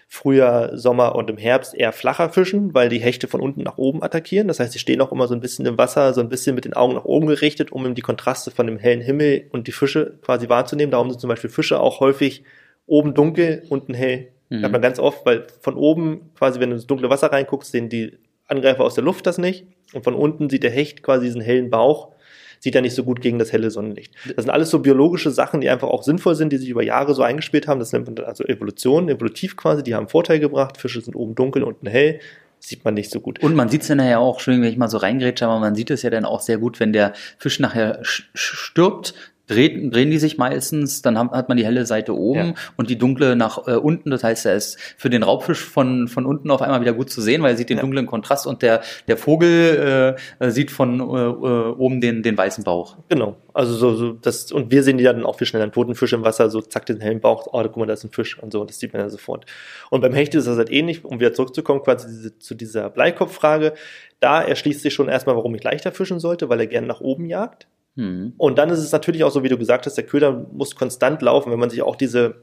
[0.07, 4.01] Frühjahr, Sommer und im Herbst eher flacher fischen, weil die Hechte von unten nach oben
[4.01, 4.47] attackieren.
[4.47, 6.63] Das heißt, sie stehen auch immer so ein bisschen im Wasser, so ein bisschen mit
[6.63, 9.73] den Augen nach oben gerichtet, um eben die Kontraste von dem hellen Himmel und die
[9.73, 10.91] Fische quasi wahrzunehmen.
[10.91, 12.45] Darum sind zum Beispiel Fische auch häufig
[12.85, 14.29] oben dunkel, unten hell.
[14.49, 14.63] Mhm.
[14.63, 17.89] Hat man ganz oft, weil von oben quasi, wenn du ins dunkle Wasser reinguckst, sehen
[17.89, 18.17] die
[18.47, 19.65] Angreifer aus der Luft das nicht.
[19.93, 22.11] Und von unten sieht der Hecht quasi diesen hellen Bauch,
[22.59, 24.13] sieht er nicht so gut gegen das helle Sonnenlicht.
[24.35, 27.13] Das sind alles so biologische Sachen, die einfach auch sinnvoll sind, die sich über Jahre
[27.13, 27.79] so eingespielt haben.
[27.79, 30.77] Das nennt man also Evolution, evolutiv quasi, die haben Vorteil gebracht.
[30.77, 32.19] Fische sind oben dunkel, unten hell
[32.59, 33.43] sieht man nicht so gut.
[33.43, 35.75] Und man sieht es dann nachher auch, schön, wenn ich mal so reingrätsche, aber man
[35.75, 39.13] sieht es ja dann auch sehr gut, wenn der Fisch nachher stirbt,
[39.47, 42.53] dreht, drehen die sich meistens, dann hat, man die helle Seite oben ja.
[42.77, 44.09] und die dunkle nach äh, unten.
[44.09, 47.21] Das heißt, er ist für den Raubfisch von, von unten auf einmal wieder gut zu
[47.21, 47.81] sehen, weil er sieht den ja.
[47.81, 52.63] dunklen Kontrast und der, der Vogel äh, sieht von äh, äh, oben den, den weißen
[52.63, 52.97] Bauch.
[53.09, 53.35] Genau.
[53.53, 55.65] Also so, so das, und wir sehen die dann auch viel schneller.
[55.65, 58.03] Ein toten Fisch im Wasser, so zack, den hellen Bauch, oh, guck mal, da ist
[58.03, 59.45] ein Fisch und so, das sieht man ja sofort.
[59.89, 63.73] Und beim Hecht ist das halt ähnlich, um wieder zurückzukommen, quasi diese, zu dieser Bleikopffrage.
[64.19, 67.25] Da erschließt sich schon erstmal, warum ich leichter fischen sollte, weil er gerne nach oben
[67.25, 67.67] jagt.
[67.95, 68.33] Mhm.
[68.37, 71.21] Und dann ist es natürlich auch so, wie du gesagt hast, der Köder muss konstant
[71.21, 72.35] laufen, wenn man sich auch diese,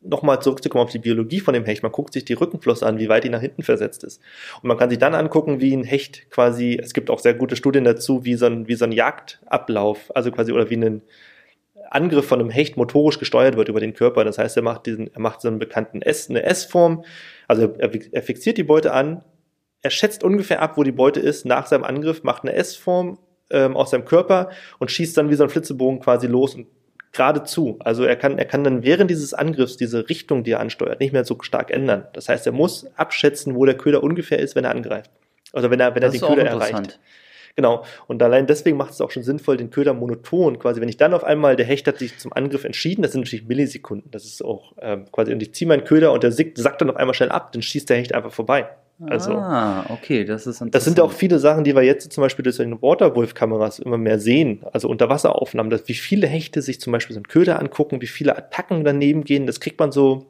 [0.00, 3.08] nochmal zurückzukommen auf die Biologie von dem Hecht, man guckt sich die Rückenflosse an, wie
[3.08, 4.20] weit die nach hinten versetzt ist.
[4.62, 7.56] Und man kann sich dann angucken, wie ein Hecht quasi, es gibt auch sehr gute
[7.56, 11.02] Studien dazu, wie so ein, wie so ein Jagdablauf, also quasi, oder wie ein
[11.90, 14.24] Angriff von einem Hecht motorisch gesteuert wird über den Körper.
[14.24, 17.04] Das heißt, er macht diesen, er macht so einen bekannten S, eine S-Form,
[17.48, 19.22] also er, er fixiert die Beute an,
[19.82, 23.18] er schätzt ungefähr ab, wo die Beute ist nach seinem Angriff, macht eine S-Form
[23.52, 26.66] ähm, aus seinem Körper und schießt dann wie so ein Flitzebogen quasi los und
[27.12, 27.76] geradezu.
[27.80, 31.12] Also er kann, er kann dann während dieses Angriffs diese Richtung, die er ansteuert, nicht
[31.12, 32.06] mehr so stark ändern.
[32.14, 35.10] Das heißt, er muss abschätzen, wo der Köder ungefähr ist, wenn er angreift.
[35.52, 36.98] Also wenn er, wenn das er den Köder erreicht.
[37.54, 37.84] Genau.
[38.06, 40.80] Und allein deswegen macht es auch schon sinnvoll, den Köder monoton quasi.
[40.80, 43.46] Wenn ich dann auf einmal, der Hecht hat sich zum Angriff entschieden, das sind natürlich
[43.46, 44.10] Millisekunden.
[44.10, 46.96] Das ist auch ähm, quasi, und ich ziehe meinen Köder und der sackt dann auf
[46.96, 48.70] einmal schnell ab, dann schießt der Hecht einfach vorbei.
[49.00, 52.44] Also, ah, okay, das ist Das sind auch viele Sachen, die wir jetzt zum Beispiel
[52.44, 57.14] durch so Waterwolf-Kameras immer mehr sehen, also Unterwasseraufnahmen, dass wie viele Hechte sich zum Beispiel
[57.14, 60.26] so einen Köder angucken, wie viele Attacken daneben gehen, das kriegt man so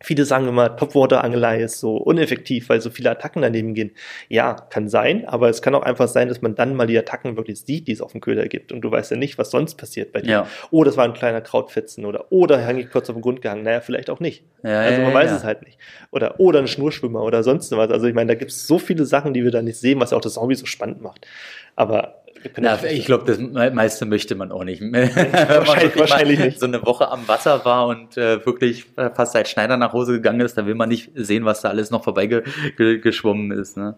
[0.00, 3.90] Viele sagen immer, Topwater-Angelei ist so uneffektiv, weil so viele Attacken daneben gehen.
[4.28, 7.36] Ja, kann sein, aber es kann auch einfach sein, dass man dann mal die Attacken
[7.36, 9.74] wirklich sieht, die es auf dem Köder gibt und du weißt ja nicht, was sonst
[9.74, 10.30] passiert bei dir.
[10.30, 10.46] Ja.
[10.70, 13.64] Oh, das war ein kleiner Krautfetzen oder oder hänge ich kurz auf den Grund gehangen.
[13.64, 14.44] Naja, vielleicht auch nicht.
[14.62, 15.78] Ja, also man ja, weiß es halt nicht.
[16.12, 17.90] Oder oder ein Schnurschwimmer oder sonst was.
[17.90, 20.12] Also ich meine, da gibt es so viele Sachen, die wir da nicht sehen, was
[20.12, 21.26] auch das Hobby so spannend macht.
[21.74, 22.17] Aber
[22.56, 23.38] na, ich glaube, das
[23.72, 24.80] meiste möchte man auch nicht.
[24.82, 26.60] wahrscheinlich, wahrscheinlich nicht.
[26.60, 30.40] So eine Woche am Wasser war und äh, wirklich fast als Schneider nach Hause gegangen
[30.40, 33.76] ist, da will man nicht sehen, was da alles noch vorbeigeschwommen ist.
[33.76, 33.96] Ne?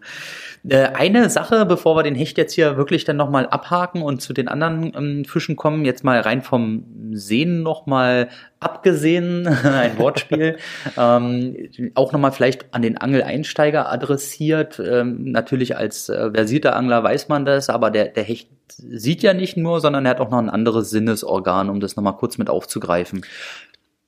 [0.69, 4.33] Äh, eine Sache, bevor wir den Hecht jetzt hier wirklich dann nochmal abhaken und zu
[4.33, 8.29] den anderen ähm, Fischen kommen, jetzt mal rein vom Sehen nochmal
[8.61, 10.59] abgesehen, ein Wortspiel,
[10.97, 11.57] ähm,
[11.95, 14.79] auch nochmal vielleicht an den Angeleinsteiger adressiert.
[14.79, 19.35] Ähm, natürlich als äh, versierter Angler weiß man das, aber der, der Hecht sieht ja
[19.35, 22.49] nicht nur, sondern er hat auch noch ein anderes Sinnesorgan, um das nochmal kurz mit
[22.49, 23.23] aufzugreifen.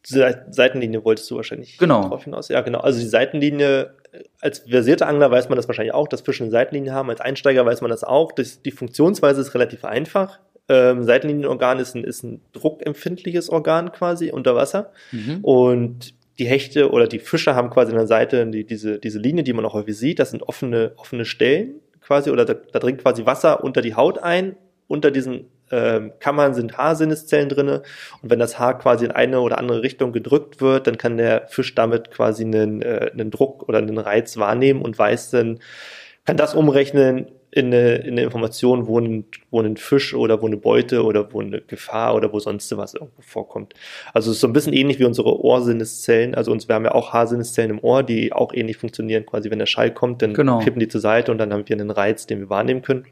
[0.04, 2.08] Seitenlinie wolltest du wahrscheinlich genau.
[2.08, 2.48] drauf hinaus.
[2.48, 2.80] Ja, genau.
[2.80, 3.94] Also die Seitenlinie,
[4.40, 7.08] als versierter Angler weiß man das wahrscheinlich auch, dass Fische eine Seitenlinie haben.
[7.08, 8.32] Als Einsteiger weiß man das auch.
[8.32, 10.40] Das, die Funktionsweise ist relativ einfach.
[10.68, 14.92] Ähm, Seitenlinienorgan ist ein, ist ein druckempfindliches Organ quasi unter Wasser.
[15.10, 15.38] Mhm.
[15.42, 19.44] Und die Hechte oder die Fische haben quasi an der Seite die, diese, diese Linie,
[19.44, 20.18] die man auch häufig sieht.
[20.18, 24.18] Das sind offene, offene Stellen quasi oder da, da dringt quasi Wasser unter die Haut
[24.18, 24.56] ein.
[24.88, 27.82] Unter diesen ähm, Kammern sind Haarsinneszellen drinne
[28.20, 31.48] und wenn das Haar quasi in eine oder andere Richtung gedrückt wird, dann kann der
[31.48, 35.60] Fisch damit quasi einen, äh, einen Druck oder einen Reiz wahrnehmen und weiß dann,
[36.26, 40.46] kann das umrechnen in eine, in eine Information, wo ein, wo ein Fisch oder wo
[40.46, 43.74] eine Beute oder wo eine Gefahr oder wo sonst was irgendwo vorkommt.
[44.14, 46.34] Also es ist so ein bisschen ähnlich wie unsere Ohrsinneszellen.
[46.34, 49.26] Also uns, wir haben ja auch Haarsinneszellen im Ohr, die auch ähnlich funktionieren.
[49.26, 50.60] Quasi wenn der Schall kommt, dann genau.
[50.60, 53.04] kippen die zur Seite und dann haben wir einen Reiz, den wir wahrnehmen können.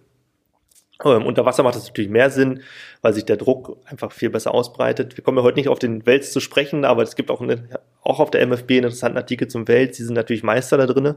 [1.04, 2.62] Ähm, unter Wasser macht das natürlich mehr Sinn,
[3.02, 5.16] weil sich der Druck einfach viel besser ausbreitet.
[5.16, 7.68] Wir kommen ja heute nicht auf den Wels zu sprechen, aber es gibt auch, eine,
[8.02, 9.96] auch auf der MFB einen interessanten Artikel zum Wels.
[9.96, 11.14] Die sind natürlich Meister da drinnen.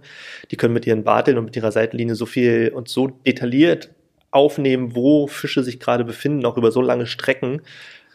[0.52, 3.90] Die können mit ihren Barteln und mit ihrer Seitenlinie so viel und so detailliert
[4.32, 7.62] aufnehmen, wo Fische sich gerade befinden, auch über so lange Strecken,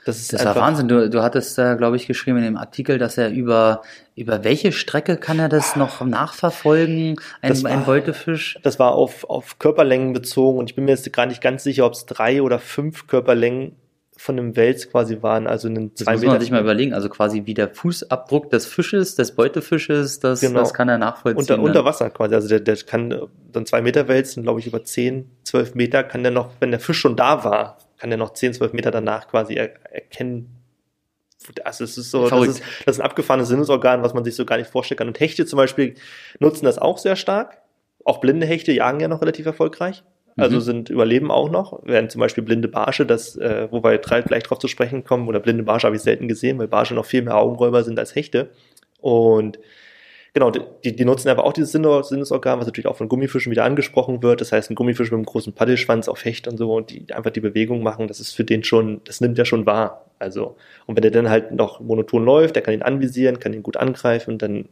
[0.09, 0.89] das ist das war Wahnsinn.
[0.89, 3.83] Du, du hattest da, glaube ich, geschrieben in dem Artikel, dass er über,
[4.17, 8.59] über welche Strecke kann er das noch nachverfolgen, ein, war, ein Beutefisch?
[8.63, 11.85] Das war auf, auf Körperlängen bezogen und ich bin mir jetzt gar nicht ganz sicher,
[11.85, 13.77] ob es drei oder fünf Körperlängen
[14.17, 17.09] von einem Wels quasi waren, also einen zwei das muss man sich mal überlegen, also
[17.09, 20.59] quasi wie der Fußabdruck des Fisches, des Beutefisches, das, genau.
[20.61, 21.39] das kann er nachvollziehen.
[21.39, 24.83] Unter, unter Wasser quasi, also der, der kann dann zwei Meter wälzen, glaube ich, über
[24.83, 28.33] zehn, zwölf Meter kann der noch, wenn der Fisch schon da war, kann der noch
[28.33, 30.55] 10, 12 Meter danach quasi er, erkennen.
[31.65, 34.45] Also es ist so, das ist, das ist ein abgefahrenes Sinnesorgan, was man sich so
[34.45, 35.09] gar nicht vorstellen kann.
[35.09, 35.95] Und Hechte zum Beispiel
[36.41, 37.59] nutzen das auch sehr stark.
[38.05, 40.03] Auch blinde Hechte jagen ja noch relativ erfolgreich.
[40.39, 40.61] Also mhm.
[40.61, 41.81] sind überleben auch noch.
[41.85, 45.41] Während zum Beispiel blinde Barsche, das, äh, wo wir gleich drauf zu sprechen kommen, oder
[45.41, 48.51] blinde Barsche habe ich selten gesehen, weil Barsche noch viel mehr Augenräuber sind als Hechte.
[49.01, 49.59] Und
[50.35, 54.23] genau, die, die nutzen aber auch dieses Sinnesorgan, was natürlich auch von Gummifischen wieder angesprochen
[54.23, 54.41] wird.
[54.41, 57.31] Das heißt, ein Gummifisch mit einem großen Paddelschwanz auf Hecht und so und die einfach
[57.31, 60.07] die Bewegung machen, das ist für den schon, das nimmt er schon wahr.
[60.19, 63.63] Also, und wenn der dann halt noch monoton läuft, der kann ihn anvisieren, kann ihn
[63.63, 64.69] gut angreifen dann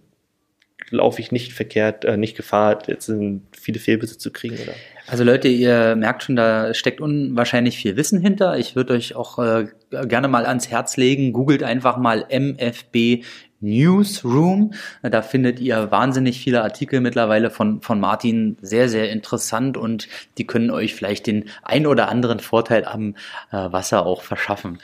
[0.91, 3.11] laufe ich nicht verkehrt, äh, nicht Gefahr, jetzt
[3.53, 4.73] viele Fehlbisse zu kriegen, oder?
[5.09, 8.59] Also Leute, ihr merkt schon, da steckt unwahrscheinlich viel Wissen hinter.
[8.59, 9.67] Ich würde euch auch äh,
[10.07, 11.33] gerne mal ans Herz legen.
[11.33, 13.25] Googelt einfach mal MFB
[13.61, 14.73] Newsroom.
[15.03, 18.57] Da findet ihr wahnsinnig viele Artikel mittlerweile von, von Martin.
[18.61, 23.15] Sehr, sehr interessant und die können euch vielleicht den ein oder anderen Vorteil am
[23.51, 24.79] äh, Wasser auch verschaffen.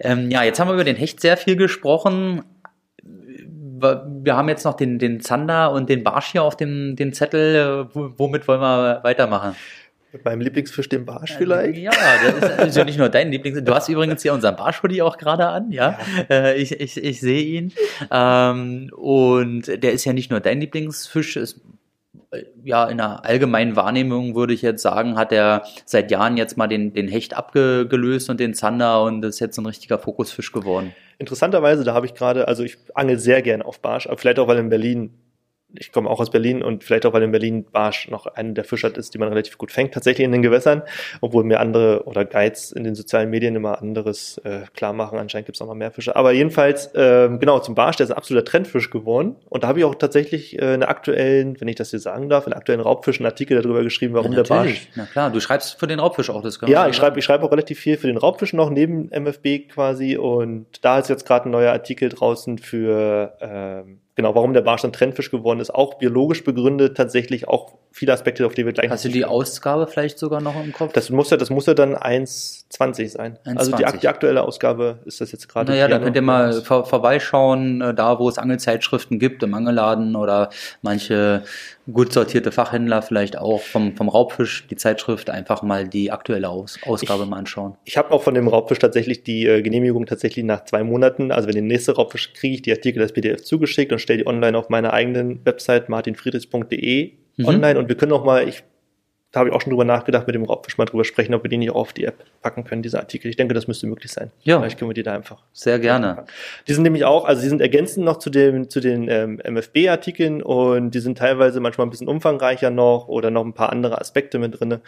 [0.00, 2.42] Ähm, ja, jetzt haben wir über den Hecht sehr viel gesprochen
[3.82, 7.88] wir haben jetzt noch den, den Zander und den Barsch hier auf dem den Zettel.
[7.92, 9.56] Womit wollen wir weitermachen?
[10.12, 11.78] Mit meinem Lieblingsfisch, dem Barsch vielleicht?
[11.78, 11.90] Ja,
[12.38, 13.64] das ist, ja nicht nur dein Lieblings.
[13.64, 15.98] Du hast übrigens hier unseren Barschhoodie auch gerade an, ja.
[16.28, 16.36] ja.
[16.36, 17.72] Äh, ich, ich, ich sehe ihn.
[18.10, 21.60] Ähm, und der ist ja nicht nur dein Lieblingsfisch, ist
[22.64, 26.66] ja, in der allgemeinen Wahrnehmung würde ich jetzt sagen, hat er seit Jahren jetzt mal
[26.66, 30.94] den, den Hecht abgelöst und den Zander und ist jetzt ein richtiger Fokusfisch geworden.
[31.18, 34.48] Interessanterweise, da habe ich gerade, also ich angel sehr gerne auf Barsch, aber vielleicht auch,
[34.48, 35.10] weil in Berlin
[35.78, 38.64] ich komme auch aus Berlin und vielleicht auch, weil in Berlin Barsch noch eine der
[38.64, 40.82] Fischart ist, die man relativ gut fängt, tatsächlich in den Gewässern,
[41.20, 45.18] obwohl mir andere oder Guides in den sozialen Medien immer anderes äh, klar machen.
[45.18, 46.14] Anscheinend gibt es auch noch mehr Fische.
[46.16, 49.36] Aber jedenfalls, ähm, genau, zum Barsch, der ist ein absoluter Trendfisch geworden.
[49.48, 52.46] Und da habe ich auch tatsächlich äh, einen aktuellen, wenn ich das hier sagen darf,
[52.46, 54.88] einen aktuellen Raubfisch, einen Artikel darüber geschrieben, warum ja, der Barsch.
[54.94, 57.50] Na klar, du schreibst für den Raubfisch auch das Ja, ich schreibe ich schreibe auch
[57.50, 60.16] relativ viel für den Raubfisch noch, neben MFB quasi.
[60.16, 64.84] Und da ist jetzt gerade ein neuer Artikel draußen für ähm, genau, warum der Barsch
[64.84, 68.90] ein Trendfisch geworden ist, auch biologisch begründet, tatsächlich auch viele Aspekte, auf die wir gleich
[68.90, 70.92] Hast du die Ausgabe vielleicht sogar noch im Kopf?
[70.92, 71.96] Das muss ja, das muss ja dann
[72.72, 73.38] 1,20 sein.
[73.44, 75.72] 1, also die, die, aktuelle Ausgabe ist das jetzt gerade.
[75.72, 80.16] Naja, da könnt ihr mal vor, vorbeischauen, äh, da wo es Angelzeitschriften gibt, im Angelladen
[80.16, 81.42] oder manche
[81.92, 86.78] gut sortierte Fachhändler vielleicht auch vom, vom Raubfisch, die Zeitschrift, einfach mal die aktuelle Aus,
[86.86, 87.76] Ausgabe ich, mal anschauen.
[87.84, 91.48] Ich habe auch von dem Raubfisch tatsächlich die äh, Genehmigung tatsächlich nach zwei Monaten, also
[91.48, 94.56] wenn der nächste Raubfisch kriege ich die Artikel als PDF zugeschickt und stelle die online
[94.56, 97.46] auf meiner eigenen Website martinfriedrichs.de mhm.
[97.46, 98.64] online und wir können auch mal, ich
[99.32, 101.48] da habe ich auch schon drüber nachgedacht, mit dem Raubfisch mal drüber sprechen, ob wir
[101.48, 103.28] die nicht auch auf die App packen können, diese Artikel.
[103.28, 104.30] Ich denke, das müsste möglich sein.
[104.42, 104.60] Ja.
[104.60, 105.42] Vielleicht können wir die da einfach.
[105.54, 106.26] Sehr gerne.
[106.68, 110.42] Die sind nämlich auch, also die sind ergänzend noch zu dem, zu den ähm, MFB-Artikeln
[110.42, 114.38] und die sind teilweise manchmal ein bisschen umfangreicher noch oder noch ein paar andere Aspekte
[114.38, 114.82] mit drinne.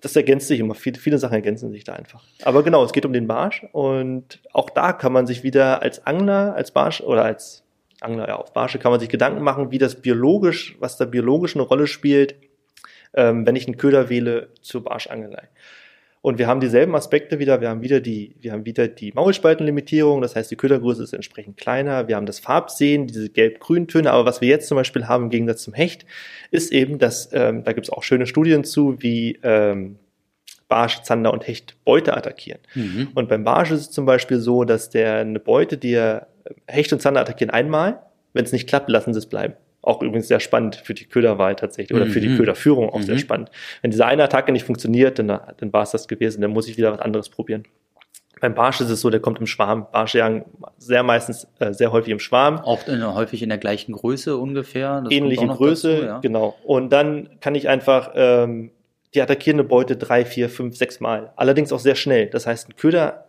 [0.00, 0.74] Das ergänzt sich immer.
[0.74, 2.24] Viele, viele Sachen ergänzen sich da einfach.
[2.42, 6.04] Aber genau, es geht um den Barsch und auch da kann man sich wieder als
[6.06, 7.62] Angler, als Barsch oder als
[8.00, 11.54] Angler ja, auf Barsche kann man sich Gedanken machen, wie das biologisch, was da biologisch
[11.54, 12.34] eine Rolle spielt,
[13.16, 15.48] ähm, wenn ich einen Köder wähle zur Barschangelei.
[16.22, 17.60] Und wir haben dieselben Aspekte wieder.
[17.60, 20.22] Wir haben wieder die, wir haben wieder die Maulspaltenlimitierung.
[20.22, 22.08] Das heißt, die Ködergröße ist entsprechend kleiner.
[22.08, 24.10] Wir haben das Farbsehen, diese gelb-grünen Töne.
[24.10, 26.04] Aber was wir jetzt zum Beispiel haben im Gegensatz zum Hecht,
[26.50, 30.00] ist eben, dass, ähm, da gibt es auch schöne Studien zu, wie, ähm,
[30.68, 32.58] Barsch, Zander und Hecht Beute attackieren.
[32.74, 33.08] Mhm.
[33.14, 36.26] Und beim Barsch ist es zum Beispiel so, dass der eine Beute, die er
[36.66, 38.00] Hecht und Zander attackieren einmal.
[38.32, 39.54] Wenn es nicht klappt, lassen sie es bleiben.
[39.86, 42.10] Auch übrigens sehr spannend für die Köderwahl tatsächlich oder mhm.
[42.10, 42.38] für die mhm.
[42.38, 43.04] Köderführung auch mhm.
[43.04, 43.50] sehr spannend.
[43.82, 46.40] Wenn diese eine Attacke nicht funktioniert, dann, dann war es das gewesen.
[46.40, 47.62] Dann muss ich wieder was anderes probieren.
[48.40, 49.86] Beim Barsch ist es so, der kommt im Schwarm.
[49.92, 50.44] Barsche jagen
[50.76, 52.58] sehr meistens, äh, sehr häufig im Schwarm.
[52.58, 55.02] Auch in, häufig in der gleichen Größe ungefähr.
[55.02, 56.18] Das Ähnliche Größe, dazu, ja.
[56.18, 56.56] genau.
[56.64, 58.72] Und dann kann ich einfach ähm,
[59.14, 61.32] die attackierende Beute drei, vier, fünf, sechs Mal.
[61.36, 62.26] Allerdings auch sehr schnell.
[62.26, 63.26] Das heißt, ein Köder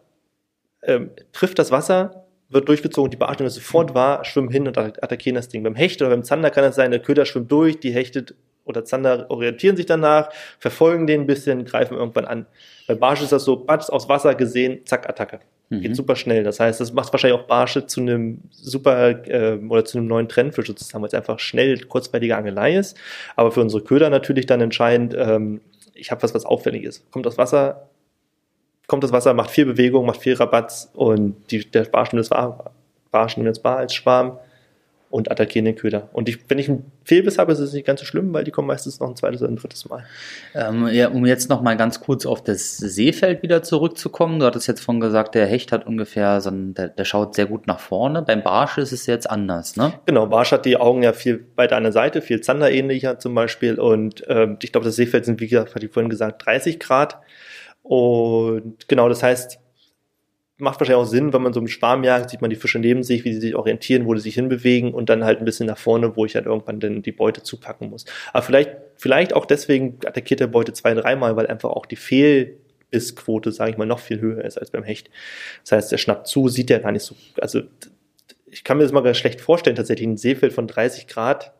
[0.81, 5.35] ähm, trifft das Wasser, wird durchgezogen, die Beachtung ist sofort wahr, schwimmen hin und attackieren
[5.35, 5.63] das Ding.
[5.63, 8.83] Beim Hecht oder beim Zander kann es sein, der Köder schwimmt durch, die Hechtet oder
[8.83, 10.29] Zander orientieren sich danach,
[10.59, 12.45] verfolgen den ein bisschen, greifen irgendwann an.
[12.87, 15.39] Bei Barsch ist das so, batz aus Wasser gesehen, zack, Attacke.
[15.69, 15.81] Mhm.
[15.81, 16.43] Geht super schnell.
[16.43, 20.29] Das heißt, das macht wahrscheinlich auch Barsche zu einem super äh, oder zu einem neuen
[20.29, 22.97] Trend für sozusagen, weil es einfach schnell kurzweilige Angelei ist.
[23.35, 25.61] Aber für unsere Köder natürlich dann entscheidend, ähm,
[25.93, 27.09] ich habe was, was auffällig ist.
[27.11, 27.89] Kommt das Wasser,
[28.87, 32.29] kommt das Wasser, macht viel Bewegung, macht viel Rabatz und die, der Barsch nimmt das
[32.29, 32.71] Bar,
[33.11, 34.39] Barsch nimmt das Bar als Schwarm
[35.09, 36.09] und attackieren den Köder.
[36.11, 38.51] Und ich, wenn ich einen Fehlbiss habe, ist es nicht ganz so schlimm, weil die
[38.51, 40.05] kommen meistens noch ein zweites oder ein drittes Mal.
[40.53, 44.39] Ähm, ja, um jetzt noch mal ganz kurz auf das Seefeld wieder zurückzukommen.
[44.39, 47.45] Du hattest jetzt vorhin gesagt, der Hecht hat ungefähr so ein, der, der schaut sehr
[47.45, 48.21] gut nach vorne.
[48.21, 49.93] Beim Barsch ist es jetzt anders, ne?
[50.05, 53.79] Genau, Barsch hat die Augen ja viel weiter an der Seite, viel Zanderähnlicher zum Beispiel.
[53.79, 57.17] Und ähm, ich glaube, das Seefeld sind, wie gesagt, hatte ich vorhin gesagt, 30 Grad.
[57.87, 59.59] Und genau, das heißt,
[60.57, 63.03] macht wahrscheinlich auch Sinn, wenn man so im Schwarm jagt, sieht man die Fische neben
[63.03, 65.77] sich, wie sie sich orientieren, wo sie sich hinbewegen und dann halt ein bisschen nach
[65.77, 68.05] vorne, wo ich halt irgendwann dann die Beute zupacken muss.
[68.33, 73.51] Aber vielleicht, vielleicht auch deswegen attackiert der Beute zwei, dreimal, weil einfach auch die Fehlbissquote,
[73.51, 75.09] sage ich mal, noch viel höher ist als beim Hecht.
[75.63, 77.61] Das heißt, der schnappt zu, sieht ja gar nicht so, also
[78.47, 81.53] ich kann mir das mal ganz schlecht vorstellen, tatsächlich ein Seefeld von 30 Grad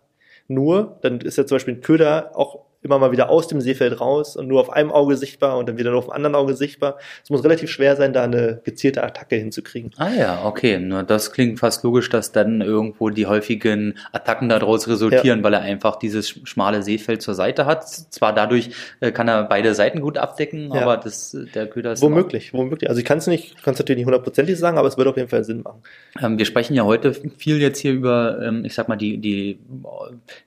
[0.48, 4.00] nur, dann ist ja zum Beispiel ein Köder auch immer mal wieder aus dem Seefeld
[4.00, 6.54] raus und nur auf einem Auge sichtbar und dann wieder nur auf dem anderen Auge
[6.56, 6.98] sichtbar.
[7.24, 9.92] Es muss relativ schwer sein, da eine gezielte Attacke hinzukriegen.
[9.98, 10.78] Ah ja, okay.
[10.80, 15.44] Nur das klingt fast logisch, dass dann irgendwo die häufigen Attacken daraus resultieren, ja.
[15.44, 17.88] weil er einfach dieses schmale Seefeld zur Seite hat.
[17.88, 20.82] Zwar dadurch äh, kann er beide Seiten gut abdecken, ja.
[20.82, 22.02] aber das, der Köder ist.
[22.02, 22.90] Womöglich, womöglich.
[22.90, 25.18] Also ich kann es nicht, kann es natürlich nicht hundertprozentig sagen, aber es wird auf
[25.18, 25.82] jeden Fall Sinn machen.
[26.22, 29.60] Ähm, wir sprechen ja heute viel jetzt hier über, ähm, ich sag mal, die, die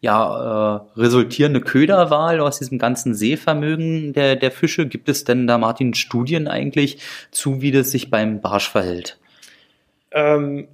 [0.01, 4.87] ja, äh, resultierende Köderwahl Potenzial aus diesem ganzen Sehvermögen der, der Fische?
[4.87, 6.98] Gibt es denn da, Martin, Studien eigentlich
[7.30, 9.18] zu, wie das sich beim Barsch verhält?
[10.12, 10.68] Ähm,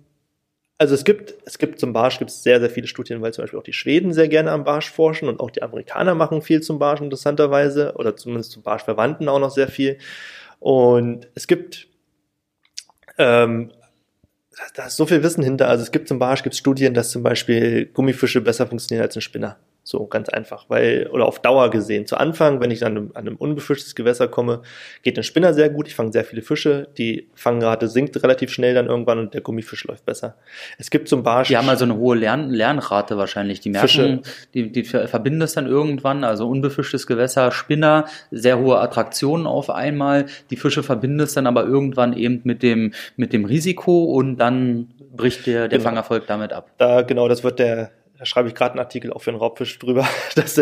[0.79, 3.45] also es gibt, es gibt zum Barsch gibt es sehr, sehr viele Studien, weil zum
[3.45, 6.61] Beispiel auch die Schweden sehr gerne am Barsch forschen und auch die Amerikaner machen viel
[6.61, 9.99] zum Barsch interessanterweise oder zumindest zum Barschverwandten auch noch sehr viel.
[10.59, 11.89] Und es gibt
[13.19, 13.71] ähm,
[14.75, 15.69] da ist so viel Wissen hinter.
[15.69, 19.21] Also es gibt zum Barsch gibt Studien, dass zum Beispiel Gummifische besser funktionieren als ein
[19.21, 19.59] Spinner.
[19.89, 22.07] So ganz einfach, weil, oder auf Dauer gesehen.
[22.07, 24.63] Zu Anfang, wenn ich an einem, an einem unbefischtes Gewässer komme,
[25.05, 25.87] geht ein Spinner sehr gut.
[25.87, 26.89] Ich fange sehr viele Fische.
[26.99, 30.35] Die Fangrate sinkt relativ schnell dann irgendwann und der Gummifisch läuft besser.
[30.77, 31.47] Es gibt zum Barsch.
[31.47, 33.61] Die haben also eine hohe Lern Lernrate wahrscheinlich.
[33.61, 34.21] Die merken, Fische.
[34.55, 36.25] die, die verbinden das dann irgendwann.
[36.25, 40.27] Also unbefischtes Gewässer, Spinner, sehr hohe Attraktionen auf einmal.
[40.51, 44.89] Die Fische verbinden es dann aber irgendwann eben mit dem, mit dem Risiko und dann
[45.17, 45.91] bricht der, der genau.
[45.91, 46.73] Fangerfolg damit ab.
[46.77, 49.79] Da, genau, das wird der, da schreibe ich gerade einen Artikel auch für den Raubfisch
[49.79, 50.59] drüber, dass,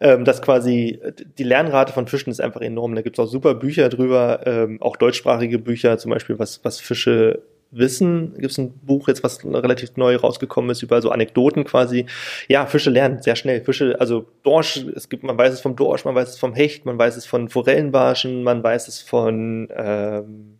[0.00, 1.00] ähm, dass quasi
[1.38, 2.94] die Lernrate von Fischen ist einfach enorm.
[2.94, 7.42] Da gibt's auch super Bücher drüber, ähm, auch deutschsprachige Bücher, zum Beispiel was, was Fische
[7.70, 8.34] wissen.
[8.38, 12.06] Gibt's ein Buch jetzt, was relativ neu rausgekommen ist, über so Anekdoten quasi.
[12.48, 13.60] Ja, Fische lernen sehr schnell.
[13.62, 16.86] Fische, also Dorsch, es gibt, man weiß es vom Dorsch, man weiß es vom Hecht,
[16.86, 20.58] man weiß es von Forellenbarschen, man weiß es von ähm,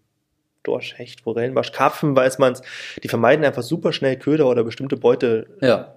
[0.62, 2.62] Dorsch, Hecht, Forellenbarsch, Karpfen weiß man's.
[3.02, 5.46] Die vermeiden einfach super schnell Köder oder bestimmte Beute.
[5.60, 5.96] Ja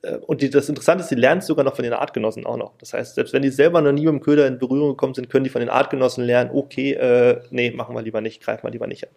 [0.25, 2.73] und die, das Interessante ist, sie lernen es sogar noch von den Artgenossen auch noch.
[2.79, 5.29] Das heißt, selbst wenn die selber noch nie mit dem Köder in Berührung gekommen sind,
[5.29, 8.71] können die von den Artgenossen lernen, okay, äh, nee, machen wir lieber nicht, greifen wir
[8.71, 9.11] lieber nicht an.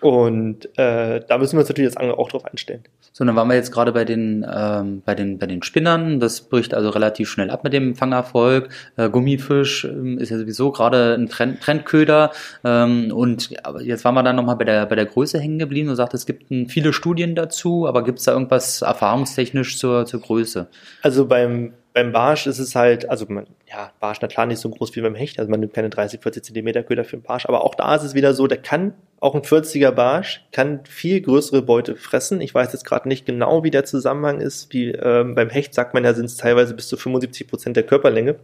[0.00, 2.84] Und äh, da müssen wir uns natürlich Angler auch drauf einstellen.
[3.12, 6.20] So, dann waren wir jetzt gerade bei den, ähm, bei den, bei den Spinnern.
[6.20, 8.68] Das bricht also relativ schnell ab mit dem Fangerfolg.
[8.96, 12.30] Äh, Gummifisch ähm, ist ja sowieso gerade ein Trend, Trendköder.
[12.64, 13.50] Ähm, und
[13.82, 15.88] jetzt waren wir dann nochmal bei der, bei der Größe hängen geblieben.
[15.88, 20.20] Du sagst, es gibt viele Studien dazu, aber gibt es da irgendwas erfahrungstechnisch zur, zur
[20.20, 20.68] Größe?
[21.02, 24.70] Also beim, beim Barsch ist es halt, also man, ja, Barsch na klar nicht so
[24.70, 27.46] groß wie beim Hecht, also man nimmt keine 30, 40 Zentimeter Köder für einen Barsch,
[27.46, 31.20] aber auch da ist es wieder so, der kann, auch ein 40er Barsch, kann viel
[31.20, 32.40] größere Beute fressen.
[32.40, 35.94] Ich weiß jetzt gerade nicht genau, wie der Zusammenhang ist, wie ähm, beim Hecht sagt
[35.94, 38.36] man ja, sind es teilweise bis zu 75 Prozent der Körperlänge.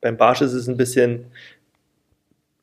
[0.00, 1.26] Beim Barsch ist es ein bisschen,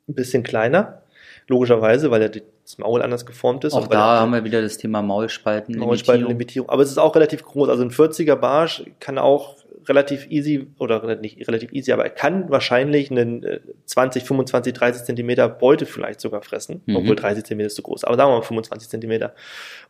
[0.07, 1.03] ein bisschen kleiner,
[1.47, 3.73] logischerweise, weil er das Maul anders geformt ist.
[3.73, 5.77] Auch da haben wir wieder das Thema Maulspalten.
[5.77, 6.69] Maulspaltenlimitierung.
[6.69, 7.69] Aber es ist auch relativ groß.
[7.69, 9.55] Also ein 40er Barsch kann auch
[9.87, 13.45] relativ easy oder nicht relativ easy, aber er kann wahrscheinlich einen
[13.85, 16.95] 20, 25, 30 Zentimeter Beute vielleicht sogar fressen, mhm.
[16.95, 19.35] obwohl 30 Zentimeter ist zu groß, aber sagen wir mal 25 Zentimeter.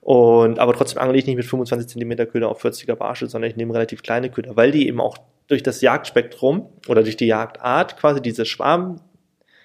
[0.01, 3.57] Und aber trotzdem angle ich nicht mit 25 Zentimeter Köder auf 40er Barsche, sondern ich
[3.57, 7.97] nehme relativ kleine Köder, weil die eben auch durch das Jagdspektrum oder durch die Jagdart
[7.97, 9.01] quasi diese Schwarm,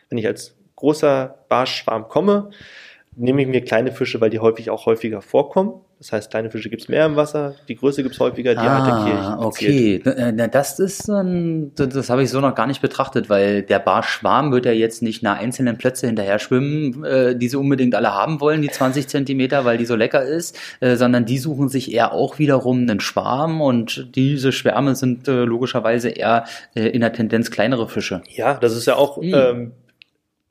[0.08, 2.50] wenn ich als großer Barschschwarm komme,
[3.16, 5.74] nehme ich mir kleine Fische, weil die häufig auch häufiger vorkommen.
[5.98, 8.60] Das heißt, kleine Fische gibt es mehr im Wasser, die Größe gibt es häufiger, die
[8.60, 9.44] ah, attackiere ich.
[9.44, 14.50] Okay, äh, das ist, das, habe ich so noch gar nicht betrachtet, weil der Barschwarm
[14.50, 18.40] wird ja jetzt nicht nach einzelnen Plätze hinterher schwimmen, äh, die sie unbedingt alle haben
[18.40, 22.14] wollen, die 20 Zentimeter, weil die so lecker ist, äh, sondern die suchen sich eher
[22.14, 28.22] auch wiederum einen Schwarm und diese Schwärme sind logischerweise eher in der Tendenz kleinere Fische.
[28.28, 29.34] Ja, das ist ja auch mhm.
[29.34, 29.72] ähm,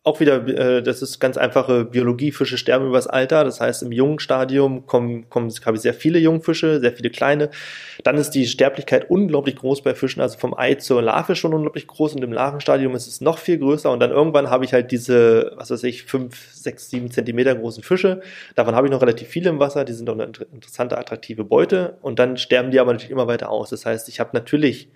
[0.09, 3.43] auch wieder, äh, das ist ganz einfache Biologie, Fische sterben übers Alter.
[3.43, 7.49] Das heißt, im jungen Stadium kommen, kommen habe ich sehr viele Jungfische, sehr viele kleine.
[8.03, 11.87] Dann ist die Sterblichkeit unglaublich groß bei Fischen, also vom Ei zur Larve schon unglaublich
[11.87, 14.91] groß und im Larvenstadium ist es noch viel größer und dann irgendwann habe ich halt
[14.91, 18.21] diese, was weiß ich, fünf, sechs, sieben Zentimeter großen Fische.
[18.55, 21.97] Davon habe ich noch relativ viele im Wasser, die sind auch eine interessante, attraktive Beute
[22.01, 23.69] und dann sterben die aber natürlich immer weiter aus.
[23.69, 24.89] Das heißt, ich habe natürlich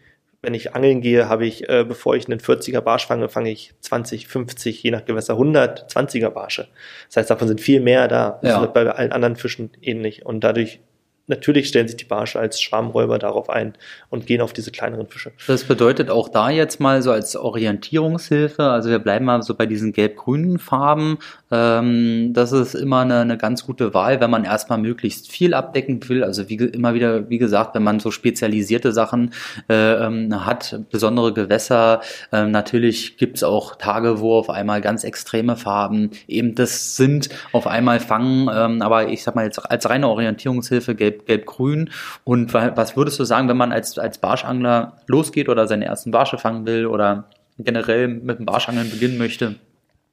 [0.44, 3.74] wenn ich angeln gehe, habe ich, äh, bevor ich einen 40er Barsch fange, fange ich
[3.80, 6.68] 20, 50, je nach Gewässer 100 20er Barsche.
[7.08, 8.40] Das heißt, davon sind viel mehr da.
[8.42, 8.62] Das ja.
[8.62, 10.26] wird bei allen anderen Fischen ähnlich.
[10.26, 10.82] Und dadurch
[11.28, 13.74] natürlich stellen sich die Barsche als Schwarmräuber darauf ein
[14.10, 15.32] und gehen auf diese kleineren Fische.
[15.48, 19.66] Das bedeutet auch da jetzt mal so als Orientierungshilfe, also wir bleiben mal so bei
[19.66, 21.18] diesen gelb-grünen Farben,
[21.52, 26.08] ähm, das ist immer eine, eine ganz gute Wahl, wenn man erstmal möglichst viel abdecken
[26.10, 29.34] will, also wie immer wieder, wie gesagt, wenn man so spezialisierte Sachen
[29.70, 32.02] äh, ähm, hat, besondere Gewässer,
[32.32, 37.68] äh, natürlich gibt's auch Tage, wo auf einmal ganz extreme Farben eben das sind, auf
[37.68, 41.90] einmal fangen, ähm, aber ich sag mal jetzt als reine Orientierungshilfe gelb gelb-grün.
[42.24, 46.38] Und was würdest du sagen, wenn man als, als Barschangler losgeht oder seine ersten Barsche
[46.38, 49.56] fangen will oder generell mit dem Barschangeln beginnen möchte?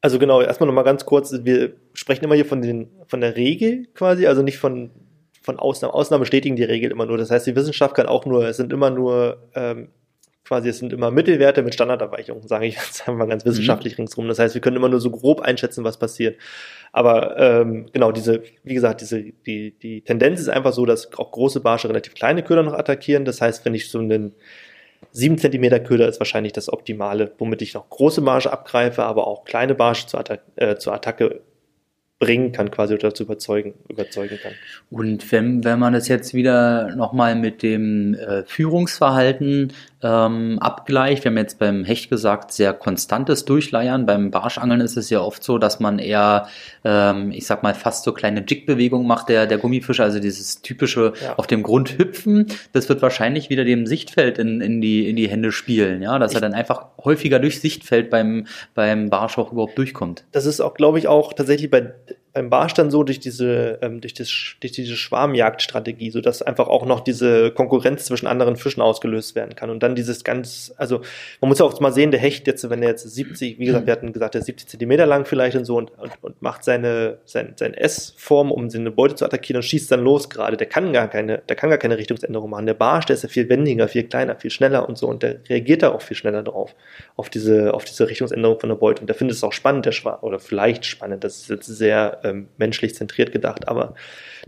[0.03, 3.87] Also genau, erstmal nochmal ganz kurz, wir sprechen immer hier von, den, von der Regel
[3.95, 4.91] quasi, also nicht von,
[5.43, 5.93] von Ausnahmen.
[5.93, 7.19] Ausnahmen bestätigen die Regel immer nur.
[7.19, 9.89] Das heißt, die Wissenschaft kann auch nur, es sind immer nur ähm,
[10.45, 14.03] quasi, es sind immer Mittelwerte mit Standardabweichungen, sage ich jetzt einfach mal ganz wissenschaftlich mhm.
[14.03, 14.27] ringsrum.
[14.29, 16.37] Das heißt, wir können immer nur so grob einschätzen, was passiert.
[16.93, 21.31] Aber ähm, genau, diese, wie gesagt, diese, die, die Tendenz ist einfach so, dass auch
[21.31, 23.25] große Barsche relativ kleine Köder noch attackieren.
[23.25, 24.35] Das heißt, wenn ich so einen
[25.13, 29.45] 7 cm Köder ist wahrscheinlich das Optimale, womit ich noch große Barsche abgreife, aber auch
[29.45, 31.41] kleine Barsche zur, Atta äh, zur Attacke
[32.19, 34.53] bringen kann, quasi oder dazu überzeugen, überzeugen kann.
[34.91, 39.73] Und wenn, wenn man das jetzt wieder nochmal mit dem äh, Führungsverhalten
[40.03, 44.07] ähm, abgleicht, wir haben jetzt beim Hecht gesagt, sehr konstantes Durchleiern.
[44.07, 46.47] Beim Barschangeln ist es ja oft so, dass man eher,
[46.85, 51.13] ähm, ich sag mal, fast so kleine Jig-Bewegungen macht, der, der Gummifische, also dieses typische
[51.23, 51.37] ja.
[51.37, 52.47] auf dem Grund hüpfen.
[52.73, 56.33] Das wird wahrscheinlich wieder dem Sichtfeld in, in, die, in die Hände spielen, ja, dass
[56.33, 60.25] ich er dann einfach häufiger durch Sichtfeld beim, beim Barsch auch überhaupt durchkommt.
[60.33, 61.93] Das ist auch, glaube ich, auch tatsächlich bei
[62.33, 66.69] beim Barsch dann so durch diese, ähm, durch, das, durch diese Schwarmjagdstrategie, so dass einfach
[66.69, 69.71] auch noch diese Konkurrenz zwischen anderen Fischen ausgelöst werden kann.
[69.71, 71.01] Und dann dieses ganz, also
[71.41, 73.87] man muss ja auch mal sehen, der Hecht jetzt, wenn er jetzt 70, wie gesagt,
[73.87, 76.63] wir hatten gesagt, der ist 70 Zentimeter lang vielleicht und so und, und, und macht
[76.63, 80.57] seine, sein, sein S-Form, um seine Beute zu attackieren und schießt dann los gerade.
[80.57, 82.67] Der kann gar keine, der kann gar keine Richtungsänderung machen.
[82.67, 85.41] Der Barsch, der ist ja viel wendiger, viel kleiner, viel schneller und so und der
[85.49, 86.77] reagiert da auch viel schneller drauf,
[87.17, 89.01] auf diese, auf diese Richtungsänderung von der Beute.
[89.01, 92.20] Und der findet es auch spannend, der Schwarm, oder vielleicht spannend, das ist jetzt sehr
[92.25, 93.95] ähm, menschlich zentriert gedacht, aber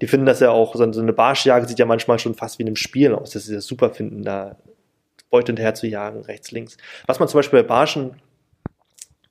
[0.00, 2.68] die finden das ja auch, so, eine Barschjagd sieht ja manchmal schon fast wie in
[2.68, 4.56] einem Spiel aus, dass sie das super finden, da
[5.30, 6.76] Beute hinterher zu jagen, rechts, links.
[7.06, 8.16] Was man zum Beispiel bei Barschen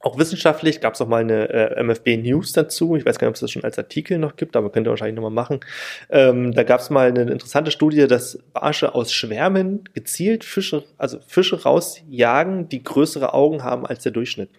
[0.03, 2.95] auch wissenschaftlich gab es auch mal eine äh, MFB News dazu.
[2.95, 4.89] Ich weiß gar nicht, ob es das schon als Artikel noch gibt, aber könnt ihr
[4.89, 5.59] wahrscheinlich nochmal machen.
[6.09, 11.19] Ähm, da gab es mal eine interessante Studie, dass Barsche aus Schwärmen gezielt Fische, also
[11.27, 14.49] Fische rausjagen, die größere Augen haben als der Durchschnitt.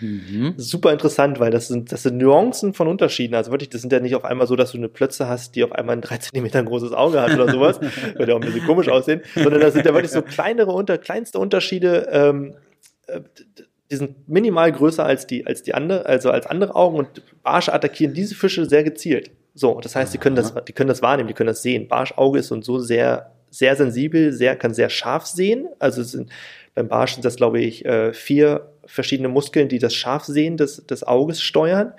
[0.00, 0.54] Mhm.
[0.56, 3.34] Super interessant, weil das sind, das sind Nuancen von Unterschieden.
[3.34, 5.64] Also wirklich, das sind ja nicht auf einmal so, dass du eine Plötze hast, die
[5.64, 7.80] auf einmal ein drei Zentimeter großes Auge hat oder sowas.
[8.16, 9.22] Würde auch ein bisschen komisch aussehen.
[9.34, 12.08] Sondern das sind ja wirklich so kleinere, unter, kleinste Unterschiede.
[12.12, 12.54] Ähm,
[13.06, 13.20] äh,
[13.90, 17.72] die sind minimal größer als die, als die andere, also als andere Augen und Barsche
[17.72, 19.30] attackieren diese Fische sehr gezielt.
[19.54, 21.88] So, das heißt, die können das, die können das wahrnehmen, die können das sehen.
[21.88, 25.68] Barschauge ist und so sehr, sehr sensibel, sehr, kann sehr scharf sehen.
[25.80, 26.30] Also sind,
[26.74, 31.02] beim Barsch sind das, glaube ich, äh, vier verschiedene Muskeln, die das Scharfsehen des, des
[31.02, 31.92] Auges steuern.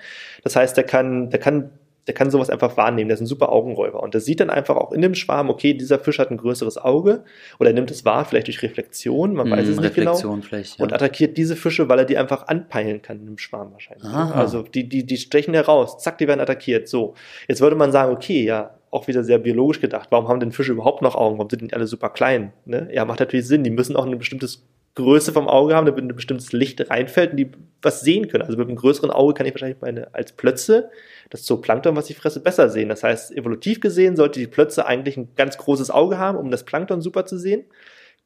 [0.44, 1.70] Das heißt, der kann, der kann
[2.06, 3.08] der kann sowas einfach wahrnehmen.
[3.08, 4.02] Der ist ein super Augenräuber.
[4.02, 6.78] Und der sieht dann einfach auch in dem Schwarm, okay, dieser Fisch hat ein größeres
[6.78, 7.24] Auge
[7.60, 10.16] oder er nimmt es wahr, vielleicht durch Reflexion, man mm, weiß es nicht genau.
[10.42, 10.84] Vielleicht, ja.
[10.84, 14.04] Und attackiert diese Fische, weil er die einfach anpeilen kann im Schwarm wahrscheinlich.
[14.04, 14.32] Aha.
[14.32, 16.88] Also die, die, die stechen heraus, zack, die werden attackiert.
[16.88, 17.14] So.
[17.46, 20.08] Jetzt würde man sagen, okay, ja, auch wieder sehr biologisch gedacht.
[20.10, 21.38] Warum haben denn Fische überhaupt noch Augen?
[21.38, 22.52] Warum sind die alle super klein?
[22.66, 22.90] Ne?
[22.92, 23.64] Ja, macht natürlich Sinn.
[23.64, 27.36] Die müssen auch ein bestimmtes Größe vom Auge haben, damit ein bestimmtes Licht reinfällt und
[27.38, 27.50] die
[27.80, 28.44] was sehen können.
[28.44, 30.90] Also mit einem größeren Auge kann ich wahrscheinlich meine als Plötze
[31.32, 32.90] das Zooplankton, was ich fresse, besser sehen.
[32.90, 36.62] Das heißt, evolutiv gesehen sollte die Plötze eigentlich ein ganz großes Auge haben, um das
[36.64, 37.64] Plankton super zu sehen.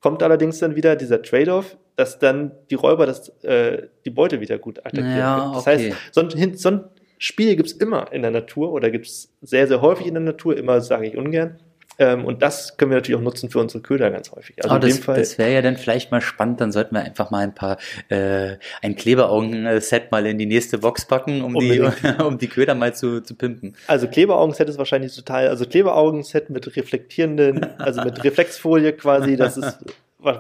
[0.01, 4.59] Kommt allerdings dann wieder dieser Trade-off, dass dann die Räuber das, äh, die Beute wieder
[4.59, 5.17] gut attackieren.
[5.17, 5.93] Ja, das okay.
[5.93, 6.85] heißt, so ein, so ein
[7.19, 10.81] Spiel gibt's immer in der Natur oder gibt's sehr, sehr häufig in der Natur, immer
[10.81, 11.61] sage ich ungern.
[11.99, 14.63] Ähm, und das können wir natürlich auch nutzen für unsere Köder ganz häufig.
[14.63, 17.43] Also oh, das, das wäre ja dann vielleicht mal spannend, dann sollten wir einfach mal
[17.43, 17.79] ein paar
[18.09, 21.81] äh, ein Kleberaugen-Set mal in die nächste Box packen, um die
[22.25, 23.77] um die Köder mal zu, zu pimpen.
[23.87, 29.79] Also Kleberaugen-Set ist wahrscheinlich total, also Kleberaugen-Set mit reflektierenden, also mit Reflexfolie quasi, das ist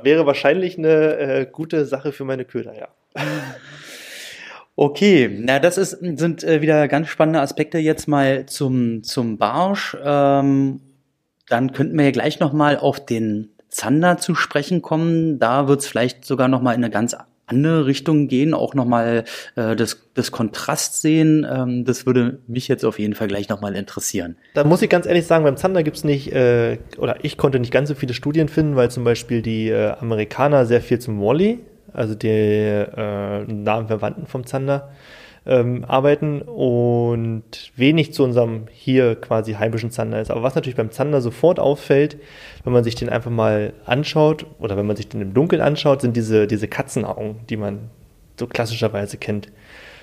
[0.02, 2.88] wäre wahrscheinlich eine äh, gute Sache für meine Köder, ja.
[4.74, 9.96] Okay, na das ist, sind äh, wieder ganz spannende Aspekte jetzt mal zum, zum Barsch.
[10.02, 10.80] Ähm,
[11.48, 15.38] dann könnten wir ja gleich nochmal auf den Zander zu sprechen kommen.
[15.38, 17.16] Da wird es vielleicht sogar nochmal in eine ganz
[17.46, 19.24] andere Richtung gehen, auch nochmal
[19.54, 21.46] äh, das, das Kontrast sehen.
[21.48, 24.36] Ähm, das würde mich jetzt auf jeden Fall gleich nochmal interessieren.
[24.54, 27.72] Da muss ich ganz ehrlich sagen, beim Zander gibt's nicht, äh, oder ich konnte nicht
[27.72, 31.60] ganz so viele Studien finden, weil zum Beispiel die äh, Amerikaner sehr viel zum Wally,
[31.92, 34.90] also die äh, nahen Verwandten vom Zander,
[35.46, 37.44] ähm, arbeiten und
[37.76, 40.30] wenig zu unserem hier quasi heimischen Zander ist.
[40.30, 42.18] Aber was natürlich beim Zander sofort auffällt,
[42.64, 46.00] wenn man sich den einfach mal anschaut oder wenn man sich den im Dunkeln anschaut,
[46.00, 47.90] sind diese, diese Katzenaugen, die man
[48.38, 49.48] so klassischerweise kennt.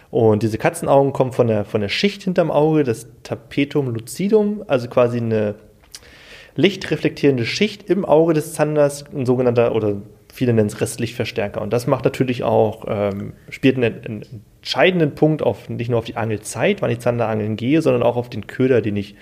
[0.10, 4.88] Und diese Katzenaugen kommen von der, von der Schicht hinterm Auge, das Tapetum lucidum, also
[4.88, 5.56] quasi eine
[6.56, 9.98] lichtreflektierende Schicht im Auge des Zanders, ein sogenannter oder
[10.32, 11.62] viele nennen es Restlichtverstärker.
[11.62, 16.06] Und das macht natürlich auch, ähm, spielt einen, einen, entscheidenden Punkt auf nicht nur auf
[16.06, 19.16] die Angelzeit, wann ich Zander angeln gehe, sondern auch auf den Köder, den ich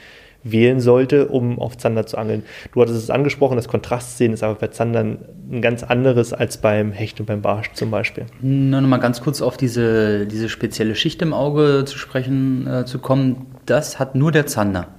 [0.43, 2.43] wählen sollte, um auf Zander zu angeln.
[2.73, 5.17] Du hattest es angesprochen, das Kontrastsehen ist aber bei Zandern
[5.51, 8.25] ein ganz anderes als beim Hecht und beim Barsch zum Beispiel.
[8.39, 12.85] Nur noch mal ganz kurz auf diese, diese spezielle Schicht im Auge zu sprechen äh,
[12.85, 13.47] zu kommen.
[13.65, 14.89] Das hat nur der Zander.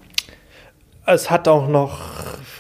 [1.05, 1.99] Es hat auch noch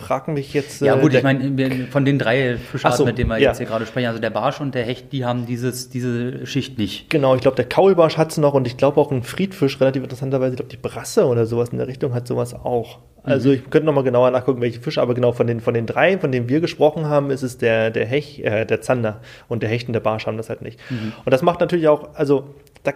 [0.03, 0.80] frag mich jetzt.
[0.80, 3.49] Ja, gut, äh, ich meine, von den drei Fischarten, so, mit denen wir ja.
[3.49, 6.78] jetzt hier gerade sprechen, also der Barsch und der Hecht, die haben dieses, diese Schicht
[6.78, 7.09] nicht.
[7.09, 10.03] Genau, ich glaube, der Kaulbarsch hat es noch und ich glaube auch ein Friedfisch, relativ
[10.03, 12.99] interessanterweise, ich glaube, die Brasse oder sowas in der Richtung hat sowas auch.
[13.22, 13.55] Also mhm.
[13.55, 16.18] ich könnte noch mal genauer nachgucken, welche Fische, aber genau von den, von den drei,
[16.18, 19.70] von denen wir gesprochen haben, ist es der, der Hecht, äh, der Zander und der
[19.70, 20.80] Hecht und der Barsch haben das halt nicht.
[20.90, 21.12] Mhm.
[21.24, 22.49] Und das macht natürlich auch, also
[22.82, 22.93] da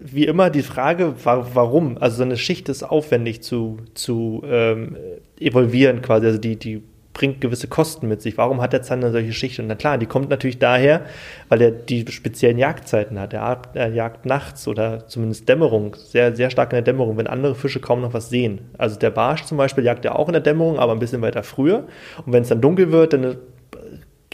[0.00, 1.98] wie immer die Frage, warum?
[1.98, 4.96] Also so eine Schicht ist aufwendig zu, zu ähm,
[5.38, 6.26] evolvieren quasi.
[6.26, 6.82] Also die, die
[7.14, 8.36] bringt gewisse Kosten mit sich.
[8.36, 9.58] Warum hat der Zander solche Schicht?
[9.60, 11.02] Und na klar, die kommt natürlich daher,
[11.48, 13.32] weil er die speziellen Jagdzeiten hat.
[13.32, 17.54] Er, er jagt nachts oder zumindest Dämmerung, sehr, sehr stark in der Dämmerung, wenn andere
[17.54, 18.62] Fische kaum noch was sehen.
[18.76, 21.44] Also der Barsch zum Beispiel jagt ja auch in der Dämmerung, aber ein bisschen weiter
[21.44, 21.84] früher.
[22.26, 23.36] Und wenn es dann dunkel wird, dann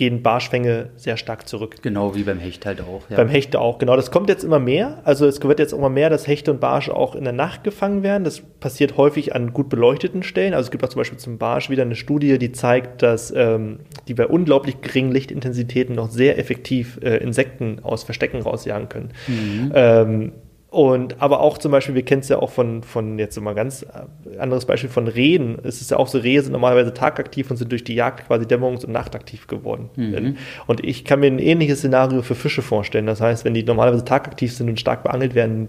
[0.00, 1.82] gehen Barschfänge sehr stark zurück.
[1.82, 3.02] Genau wie beim Hecht halt auch.
[3.10, 3.18] Ja.
[3.18, 3.96] Beim Hecht auch, genau.
[3.96, 5.02] Das kommt jetzt immer mehr.
[5.04, 8.02] Also es wird jetzt immer mehr, dass Hechte und Barsche auch in der Nacht gefangen
[8.02, 8.24] werden.
[8.24, 10.54] Das passiert häufig an gut beleuchteten Stellen.
[10.54, 13.80] Also es gibt auch zum Beispiel zum Barsch wieder eine Studie, die zeigt, dass ähm,
[14.08, 19.12] die bei unglaublich geringen Lichtintensitäten noch sehr effektiv äh, Insekten aus Verstecken rausjagen können.
[19.28, 19.72] Mhm.
[19.74, 20.32] Ähm,
[20.70, 23.82] und aber auch zum Beispiel, wir kennen es ja auch von, von jetzt immer ganz
[23.82, 25.58] äh, anderes Beispiel von Rehen.
[25.64, 28.46] Es ist ja auch so, Rehe sind normalerweise tagaktiv und sind durch die Jagd quasi
[28.46, 29.90] dämmerungs- und nachtaktiv geworden.
[29.96, 30.36] Mhm.
[30.68, 33.06] Und ich kann mir ein ähnliches Szenario für Fische vorstellen.
[33.06, 35.66] Das heißt, wenn die normalerweise tagaktiv sind und stark beangelt werden,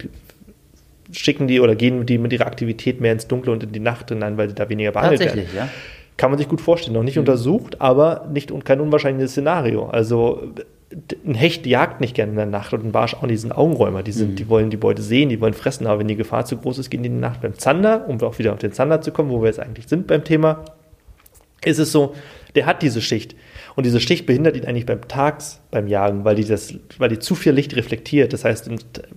[1.11, 4.09] schicken die oder gehen die mit ihrer Aktivität mehr ins Dunkle und in die Nacht
[4.09, 5.45] hinein, weil sie da weniger beangelt werden.
[5.55, 5.67] Ja.
[6.17, 6.93] Kann man sich gut vorstellen.
[6.93, 7.21] Noch nicht mhm.
[7.21, 9.87] untersucht, aber nicht kein unwahrscheinliches Szenario.
[9.87, 10.53] Also
[11.25, 13.51] ein Hecht jagt nicht gerne in der Nacht und ein Barsch auch nicht, die sind
[13.51, 14.35] Augenräumer, die, sind, mhm.
[14.35, 16.89] die wollen die Beute sehen, die wollen fressen, aber wenn die Gefahr zu groß ist,
[16.89, 17.41] gehen die in die Nacht.
[17.41, 20.07] Beim Zander, um auch wieder auf den Zander zu kommen, wo wir jetzt eigentlich sind
[20.07, 20.65] beim Thema,
[21.63, 22.13] ist es so,
[22.55, 23.35] der hat diese Schicht.
[23.75, 27.19] Und diese Schicht behindert ihn eigentlich beim Tags, beim Jagen, weil die, das, weil die
[27.19, 28.33] zu viel Licht reflektiert.
[28.33, 28.69] Das heißt,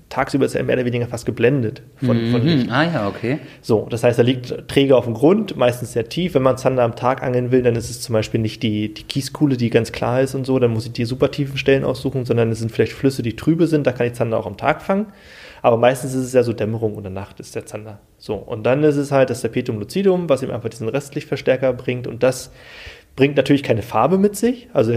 [0.08, 2.32] tagsüber ist er mehr oder weniger fast geblendet von, mhm.
[2.32, 2.70] von Licht.
[2.70, 3.38] Ah ja, okay.
[3.60, 6.34] So, das heißt, er liegt träge auf dem Grund, meistens sehr tief.
[6.34, 9.02] Wenn man Zander am Tag angeln will, dann ist es zum Beispiel nicht die, die
[9.02, 12.24] Kieskuhle, die ganz klar ist und so, dann muss ich die super tiefen Stellen aussuchen,
[12.24, 14.82] sondern es sind vielleicht Flüsse, die trübe sind, da kann ich Zander auch am Tag
[14.82, 15.06] fangen.
[15.64, 17.98] Aber meistens ist es ja so Dämmerung oder Nacht ist der Zander.
[18.18, 22.06] So, und dann ist es halt das Tapetum lucidum, was ihm einfach diesen Restlichtverstärker bringt
[22.06, 22.52] und das
[23.16, 24.68] bringt natürlich keine Farbe mit sich.
[24.72, 24.92] Also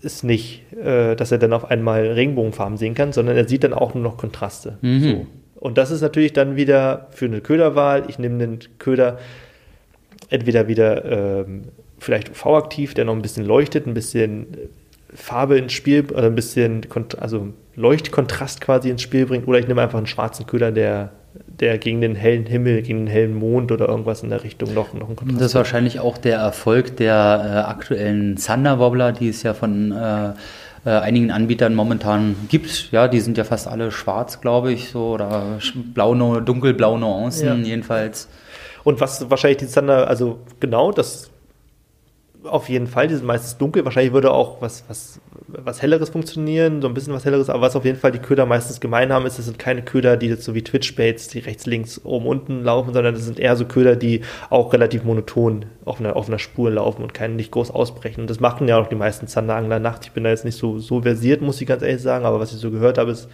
[0.00, 3.74] ist nicht, äh, dass er dann auf einmal Regenbogenfarben sehen kann, sondern er sieht dann
[3.74, 4.78] auch nur noch Kontraste.
[4.80, 5.00] Mhm.
[5.02, 5.26] So.
[5.56, 8.04] Und das ist natürlich dann wieder für eine Köderwahl.
[8.08, 9.18] Ich nehme den Köder
[10.30, 11.04] entweder wieder
[11.44, 11.62] ähm,
[11.98, 14.46] vielleicht UV-aktiv, der noch ein bisschen leuchtet, ein bisschen
[15.12, 16.86] Farbe ins Spiel, oder ein bisschen
[17.18, 21.12] also Leuchtkontrast quasi ins Spiel bringt, oder ich nehme einfach einen schwarzen Köder, der
[21.46, 24.92] der gegen den hellen Himmel, gegen den hellen Mond oder irgendwas in der Richtung noch,
[24.94, 25.40] noch ein Kontrast.
[25.40, 29.92] Das ist wahrscheinlich auch der Erfolg der äh, aktuellen Thunder Wobbler, die es ja von
[29.92, 30.30] äh,
[30.84, 32.92] äh, einigen Anbietern momentan gibt.
[32.92, 35.58] Ja, die sind ja fast alle schwarz, glaube ich, so oder
[35.94, 37.54] blau, dunkelblau Nuancen ja.
[37.54, 38.28] jedenfalls.
[38.84, 41.30] Und was wahrscheinlich die Thunder, also genau, das
[42.44, 43.84] auf jeden Fall, die sind meistens dunkel.
[43.84, 47.76] Wahrscheinlich würde auch was, was, was Helleres funktionieren, so ein bisschen was Helleres, aber was
[47.76, 50.44] auf jeden Fall die Köder meistens gemein haben, ist, das sind keine Köder, die jetzt
[50.44, 53.96] so wie Twitch-Baits, die rechts, links, oben, unten laufen, sondern das sind eher so Köder,
[53.96, 58.22] die auch relativ monoton auf einer, auf einer Spur laufen und keinen nicht groß ausbrechen.
[58.22, 60.06] Und das machen ja auch die meisten Zanderangler nachts.
[60.06, 62.52] Ich bin da jetzt nicht so, so versiert, muss ich ganz ehrlich sagen, aber was
[62.52, 63.28] ich so gehört habe, ist,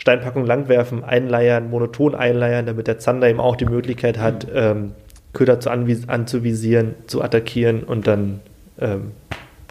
[0.00, 4.52] Steinpackung langwerfen, einleiern, monoton einleiern, damit der Zander eben auch die Möglichkeit hat, mhm.
[4.54, 4.92] ähm,
[5.32, 8.40] Köder zu anzuvisieren, zu attackieren und dann
[8.80, 9.12] ähm,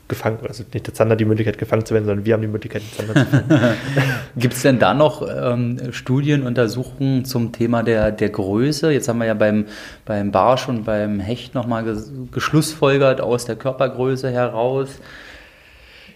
[0.10, 2.82] gefangen, also nicht der Zander die Möglichkeit gefangen zu werden, sondern wir haben die Möglichkeit,
[2.82, 3.74] den Zander zu fangen.
[4.36, 8.92] Gibt es denn da noch ähm, Studien, Untersuchungen zum Thema der, der Größe?
[8.92, 9.66] Jetzt haben wir ja beim,
[10.06, 11.96] beim Barsch und beim Hecht nochmal
[12.32, 15.00] geschlussfolgert aus der Körpergröße heraus.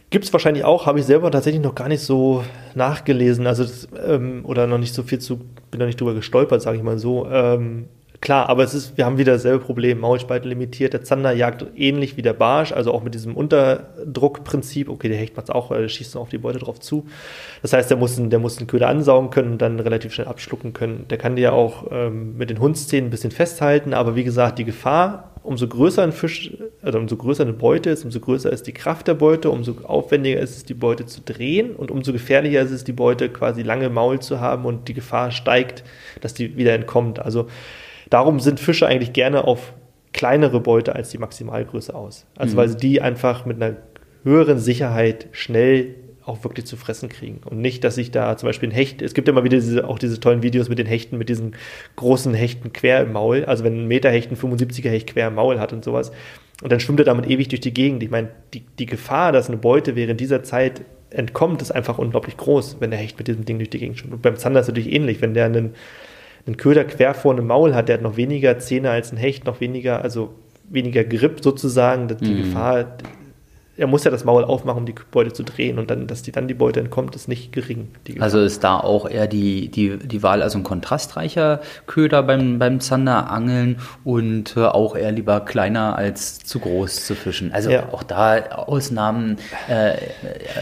[0.09, 2.43] Gibt es wahrscheinlich auch, habe ich selber tatsächlich noch gar nicht so
[2.75, 5.37] nachgelesen, also das, ähm, oder noch nicht so viel zu,
[5.71, 7.27] bin noch nicht drüber gestolpert, sage ich mal so.
[7.29, 7.85] Ähm,
[8.23, 9.99] Klar, aber es ist, wir haben wieder dasselbe Problem.
[9.99, 10.93] Maulspalte limitiert.
[10.93, 14.87] Der Zander jagt ähnlich wie der Barsch, also auch mit diesem Unterdruckprinzip.
[14.87, 17.05] Okay, der Hecht macht es auch, er schießt auf die Beute drauf zu.
[17.61, 20.71] Das heißt, der muss, der muss den Köder ansaugen können und dann relativ schnell abschlucken
[20.71, 21.05] können.
[21.09, 24.57] Der kann die ja auch ähm, mit den Hundszähnen ein bisschen festhalten, aber wie gesagt,
[24.57, 28.67] die Gefahr, umso größer ein Fisch, oder umso größer eine Beute ist, umso größer ist
[28.67, 32.61] die Kraft der Beute, umso aufwendiger ist es, die Beute zu drehen und umso gefährlicher
[32.61, 35.83] ist es, die Beute quasi lange Maul zu haben und die Gefahr steigt,
[36.21, 37.19] dass die wieder entkommt.
[37.19, 37.47] Also
[38.13, 39.73] darum sind Fische eigentlich gerne auf
[40.13, 42.25] kleinere Beute als die Maximalgröße aus.
[42.37, 42.57] Also mhm.
[42.57, 43.77] weil sie die einfach mit einer
[44.23, 45.95] höheren Sicherheit schnell
[46.25, 47.41] auch wirklich zu fressen kriegen.
[47.43, 49.99] Und nicht, dass ich da zum Beispiel ein Hecht, es gibt immer wieder diese, auch
[49.99, 51.55] diese tollen Videos mit den Hechten, mit diesen
[51.97, 53.43] großen Hechten quer im Maul.
[53.45, 56.11] Also wenn ein Meter Hecht ein 75er Hecht quer im Maul hat und sowas.
[56.61, 58.03] Und dann schwimmt er damit ewig durch die Gegend.
[58.03, 62.37] Ich meine, die, die Gefahr, dass eine Beute während dieser Zeit entkommt, ist einfach unglaublich
[62.37, 64.13] groß, wenn der Hecht mit diesem Ding durch die Gegend schwimmt.
[64.13, 65.21] Und beim Zander ist es natürlich ähnlich.
[65.21, 65.73] Wenn der einen
[66.45, 69.45] ein Köder quer vorne im Maul hat, der hat noch weniger Zähne als ein Hecht,
[69.45, 70.35] noch weniger, also
[70.69, 72.07] weniger Grip sozusagen.
[72.07, 72.37] Die mhm.
[72.37, 72.97] Gefahr
[73.75, 76.31] er muss ja das Maul aufmachen, um die Beute zu drehen und dann, dass die
[76.31, 77.87] dann die Beute entkommt, ist nicht gering.
[78.19, 82.79] Also ist da auch eher die, die, die Wahl, also ein kontrastreicher Köder beim, beim
[82.79, 87.51] Zanderangeln und äh, auch eher lieber kleiner als zu groß zu fischen.
[87.51, 87.89] Also ja.
[87.91, 89.37] auch da Ausnahmen.
[89.67, 89.93] Äh,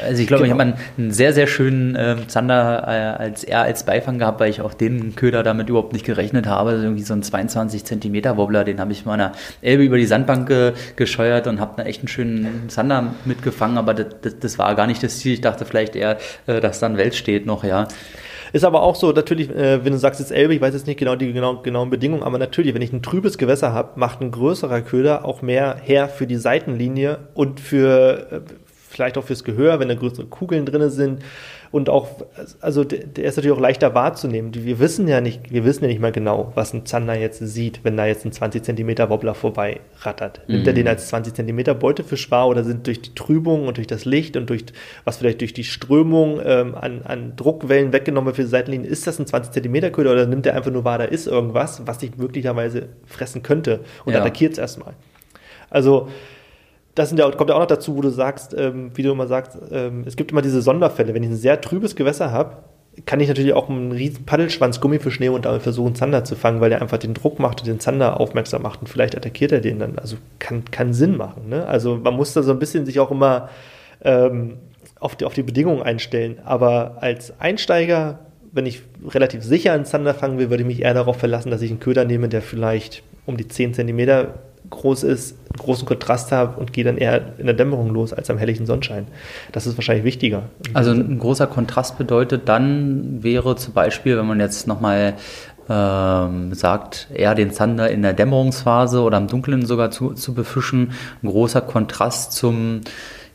[0.05, 0.55] also ich glaube, genau.
[0.55, 4.49] ich habe einen sehr, sehr schönen äh, Zander äh, als eher als Beifang gehabt, weil
[4.49, 6.72] ich auch den Köder damit überhaupt nicht gerechnet habe.
[6.72, 10.47] Also irgendwie so ein 22 Zentimeter Wobbler, den habe ich meiner Elbe über die Sandbank
[10.47, 14.74] ge gescheuert und habe einen echt einen schönen Zander mitgefangen, aber das, das, das, war
[14.76, 15.34] gar nicht das Ziel.
[15.34, 17.88] Ich dachte vielleicht eher, äh, dass dann Welt steht noch, ja.
[18.54, 20.99] Ist aber auch so, natürlich, äh, wenn du sagst jetzt Elbe, ich weiß jetzt nicht
[20.99, 24.32] genau die genau, genauen Bedingungen, aber natürlich, wenn ich ein trübes Gewässer habe, macht ein
[24.32, 28.41] größerer Köder auch mehr her für die Seitenlinie und für äh,
[28.89, 31.24] vielleicht auch fürs Gehör, wenn da größere Kugeln drin sind
[31.72, 32.09] und auch,
[32.59, 34.53] also der ist natürlich auch leichter wahrzunehmen.
[34.53, 37.80] Wir wissen ja nicht, wir wissen ja nicht mal genau, was ein Zander jetzt sieht,
[37.84, 40.41] wenn da jetzt ein 20 Zentimeter Wobbler vorbei rattert.
[40.47, 40.67] Nimmt mhm.
[40.67, 44.03] er den als 20 Zentimeter Beutefisch wahr oder sind durch die Trübung und durch das
[44.03, 44.65] Licht und durch,
[45.05, 49.17] was vielleicht durch die Strömung ähm, an, an Druckwellen weggenommen für die Seitenlinien, ist das
[49.19, 52.17] ein 20 Zentimeter Köder oder nimmt er einfach nur wahr, da ist irgendwas, was sich
[52.17, 54.19] möglicherweise fressen könnte und ja.
[54.19, 54.93] attackiert es erstmal.
[55.69, 56.09] Also,
[56.96, 59.58] das ja, kommt ja auch noch dazu, wo du sagst, ähm, wie du immer sagst,
[59.72, 61.14] ähm, es gibt immer diese Sonderfälle.
[61.14, 62.58] Wenn ich ein sehr trübes Gewässer habe,
[63.06, 66.60] kann ich natürlich auch einen riesen Paddelschwanz Gummifisch nehmen und damit versuchen, Zander zu fangen,
[66.60, 69.62] weil der einfach den Druck macht und den Zander aufmerksam macht und vielleicht attackiert er
[69.62, 69.98] den dann.
[69.98, 71.48] Also kann, kann Sinn machen.
[71.48, 71.66] Ne?
[71.66, 73.50] Also man muss da so ein bisschen sich auch immer
[74.04, 74.58] ähm,
[75.00, 76.39] auf, die, auf die Bedingungen einstellen.
[76.44, 78.20] Aber als Einsteiger,
[78.52, 81.62] wenn ich relativ sicher einen Zander fangen will, würde ich mich eher darauf verlassen, dass
[81.62, 84.36] ich einen Köder nehme, der vielleicht um die 10 Zentimeter
[84.72, 88.38] groß ist, großen Kontrast habe und gehe dann eher in der Dämmerung los als am
[88.38, 89.05] helllichen Sonnenschein.
[89.51, 90.43] Das ist wahrscheinlich wichtiger.
[90.74, 95.13] Also ein großer Kontrast bedeutet dann, wäre zum Beispiel, wenn man jetzt nochmal
[95.69, 100.93] ähm, sagt, eher den Zander in der Dämmerungsphase oder im Dunkeln sogar zu, zu befischen,
[101.22, 102.82] ein großer Kontrast zum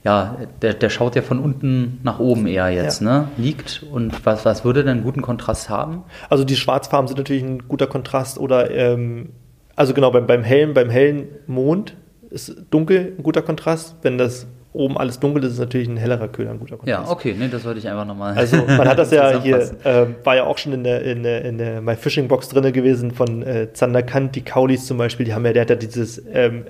[0.07, 3.23] ja, der, der schaut ja von unten nach oben eher jetzt, ja.
[3.23, 3.29] ne?
[3.37, 3.85] Liegt.
[3.91, 6.05] Und was, was würde denn einen guten Kontrast haben?
[6.31, 9.31] Also die Schwarzfarben sind natürlich ein guter Kontrast oder ähm,
[9.77, 11.95] also genau, beim, beim hellen, beim hellen Mond
[12.31, 13.97] ist dunkel ein guter Kontrast.
[14.03, 17.09] Wenn das oben alles dunkel ist, ist natürlich ein hellerer Köder ein guter Kontrast.
[17.09, 18.35] Ja, okay, nee, das wollte ich einfach nochmal.
[18.35, 21.45] Also man hat das ja hier, äh, war ja auch schon in der, in der,
[21.45, 25.27] in der My Fishing Box drin gewesen von äh, Zander Kant, die Kaulis zum Beispiel,
[25.27, 26.65] die haben ja, der hat ja dieses ähm,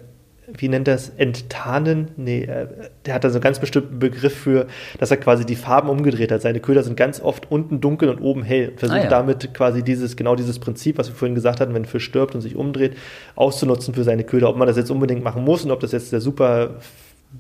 [0.53, 2.09] wie nennt er es, enttarnen?
[2.17, 2.67] Nee, äh,
[3.05, 4.67] der hat da so einen ganz bestimmten Begriff für,
[4.99, 6.43] dass er quasi die Farben umgedreht hat.
[6.43, 8.71] Seine Köder sind ganz oft unten dunkel und oben hell.
[8.71, 9.09] Und versucht ah, ja.
[9.11, 12.35] damit quasi dieses, genau dieses Prinzip, was wir vorhin gesagt hatten, wenn ein Fisch stirbt
[12.35, 12.97] und sich umdreht,
[13.35, 14.49] auszunutzen für seine Köder.
[14.49, 16.77] Ob man das jetzt unbedingt machen muss und ob das jetzt der super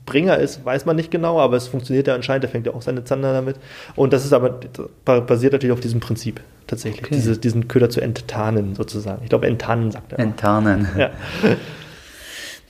[0.04, 2.82] Bringer ist, weiß man nicht genau, aber es funktioniert ja anscheinend, der fängt ja auch
[2.82, 3.56] seine Zander damit.
[3.94, 4.60] Und das ist aber
[5.04, 7.14] basiert natürlich auf diesem Prinzip tatsächlich, okay.
[7.14, 9.22] Diese, diesen Köder zu enttarnen sozusagen.
[9.22, 10.18] Ich glaube, enttarnen sagt er.
[10.18, 10.88] Enttarnen.
[10.98, 11.10] Ja.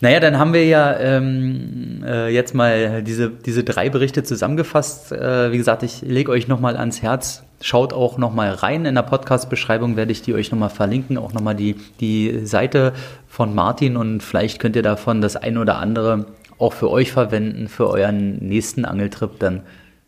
[0.01, 5.11] Naja, dann haben wir ja ähm, äh, jetzt mal diese, diese drei Berichte zusammengefasst.
[5.13, 7.45] Äh, wie gesagt, ich lege euch nochmal ans Herz.
[7.63, 8.85] Schaut auch nochmal rein.
[8.85, 11.17] In der Podcast-Beschreibung werde ich die euch nochmal verlinken.
[11.17, 12.93] Auch nochmal die, die Seite
[13.27, 16.27] von Martin und vielleicht könnt ihr davon das ein oder andere
[16.59, 19.63] auch für euch verwenden, für euren nächsten Angeltrip dann.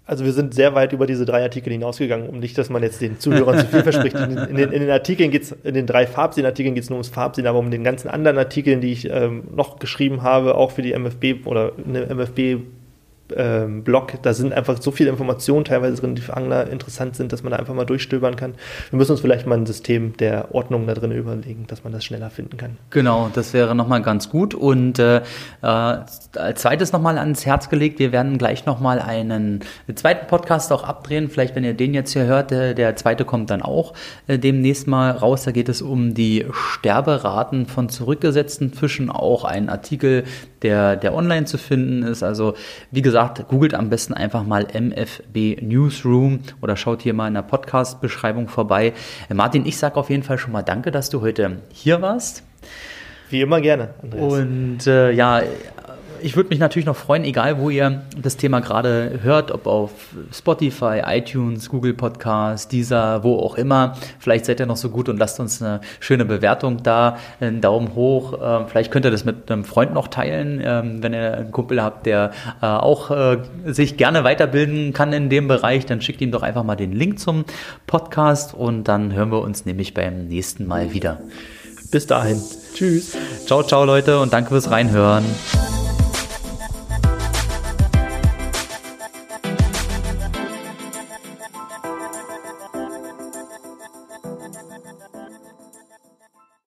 [0.08, 3.02] Also wir sind sehr weit über diese drei Artikel hinausgegangen, um nicht, dass man jetzt
[3.02, 4.16] den Zuhörern zu viel verspricht.
[4.16, 7.46] In, den, in den, Artikeln geht's, in den drei Farbsehen-Artikeln geht es nur ums Farbsehen,
[7.46, 10.98] aber um den ganzen anderen Artikeln, die ich ähm, noch geschrieben habe, auch für die
[10.98, 12.62] MFB oder eine MFB
[13.36, 14.12] ähm, Blog.
[14.22, 17.52] Da sind einfach so viele Informationen teilweise drin, die für Angler interessant sind, dass man
[17.52, 18.54] da einfach mal durchstöbern kann.
[18.90, 22.04] Wir müssen uns vielleicht mal ein System der Ordnung da drin überlegen, dass man das
[22.04, 22.76] schneller finden kann.
[22.90, 24.54] Genau, das wäre nochmal ganz gut.
[24.54, 25.22] Und äh, äh,
[25.62, 29.60] als zweites nochmal ans Herz gelegt, wir werden gleich nochmal einen
[29.94, 31.28] zweiten Podcast auch abdrehen.
[31.28, 33.94] Vielleicht, wenn ihr den jetzt hier hört, der, der zweite kommt dann auch
[34.26, 35.44] äh, demnächst mal raus.
[35.44, 39.10] Da geht es um die Sterberaten von zurückgesetzten Fischen.
[39.10, 40.24] Auch ein Artikel,
[40.62, 42.22] der, der online zu finden ist.
[42.22, 42.54] Also,
[42.90, 47.42] wie gesagt, googelt am besten einfach mal MFB Newsroom oder schaut hier mal in der
[47.42, 48.92] Podcast-Beschreibung vorbei.
[49.28, 52.42] Äh, Martin, ich sage auf jeden Fall schon mal danke, dass du heute hier warst.
[53.30, 54.32] Wie immer gerne, Andreas.
[54.32, 55.42] Und äh, ja,
[56.22, 59.90] ich würde mich natürlich noch freuen, egal wo ihr das Thema gerade hört, ob auf
[60.32, 63.96] Spotify, iTunes, Google Podcast, dieser, wo auch immer.
[64.18, 67.94] Vielleicht seid ihr noch so gut und lasst uns eine schöne Bewertung da, einen Daumen
[67.94, 68.38] hoch.
[68.42, 71.82] Ähm, vielleicht könnt ihr das mit einem Freund noch teilen, ähm, wenn ihr einen Kumpel
[71.82, 75.86] habt, der äh, auch äh, sich gerne weiterbilden kann in dem Bereich.
[75.86, 77.44] Dann schickt ihm doch einfach mal den Link zum
[77.86, 81.20] Podcast und dann hören wir uns nämlich beim nächsten Mal wieder.
[81.90, 82.40] Bis dahin.
[82.74, 83.16] Tschüss.
[83.46, 85.24] Ciao, ciao Leute und danke fürs Reinhören.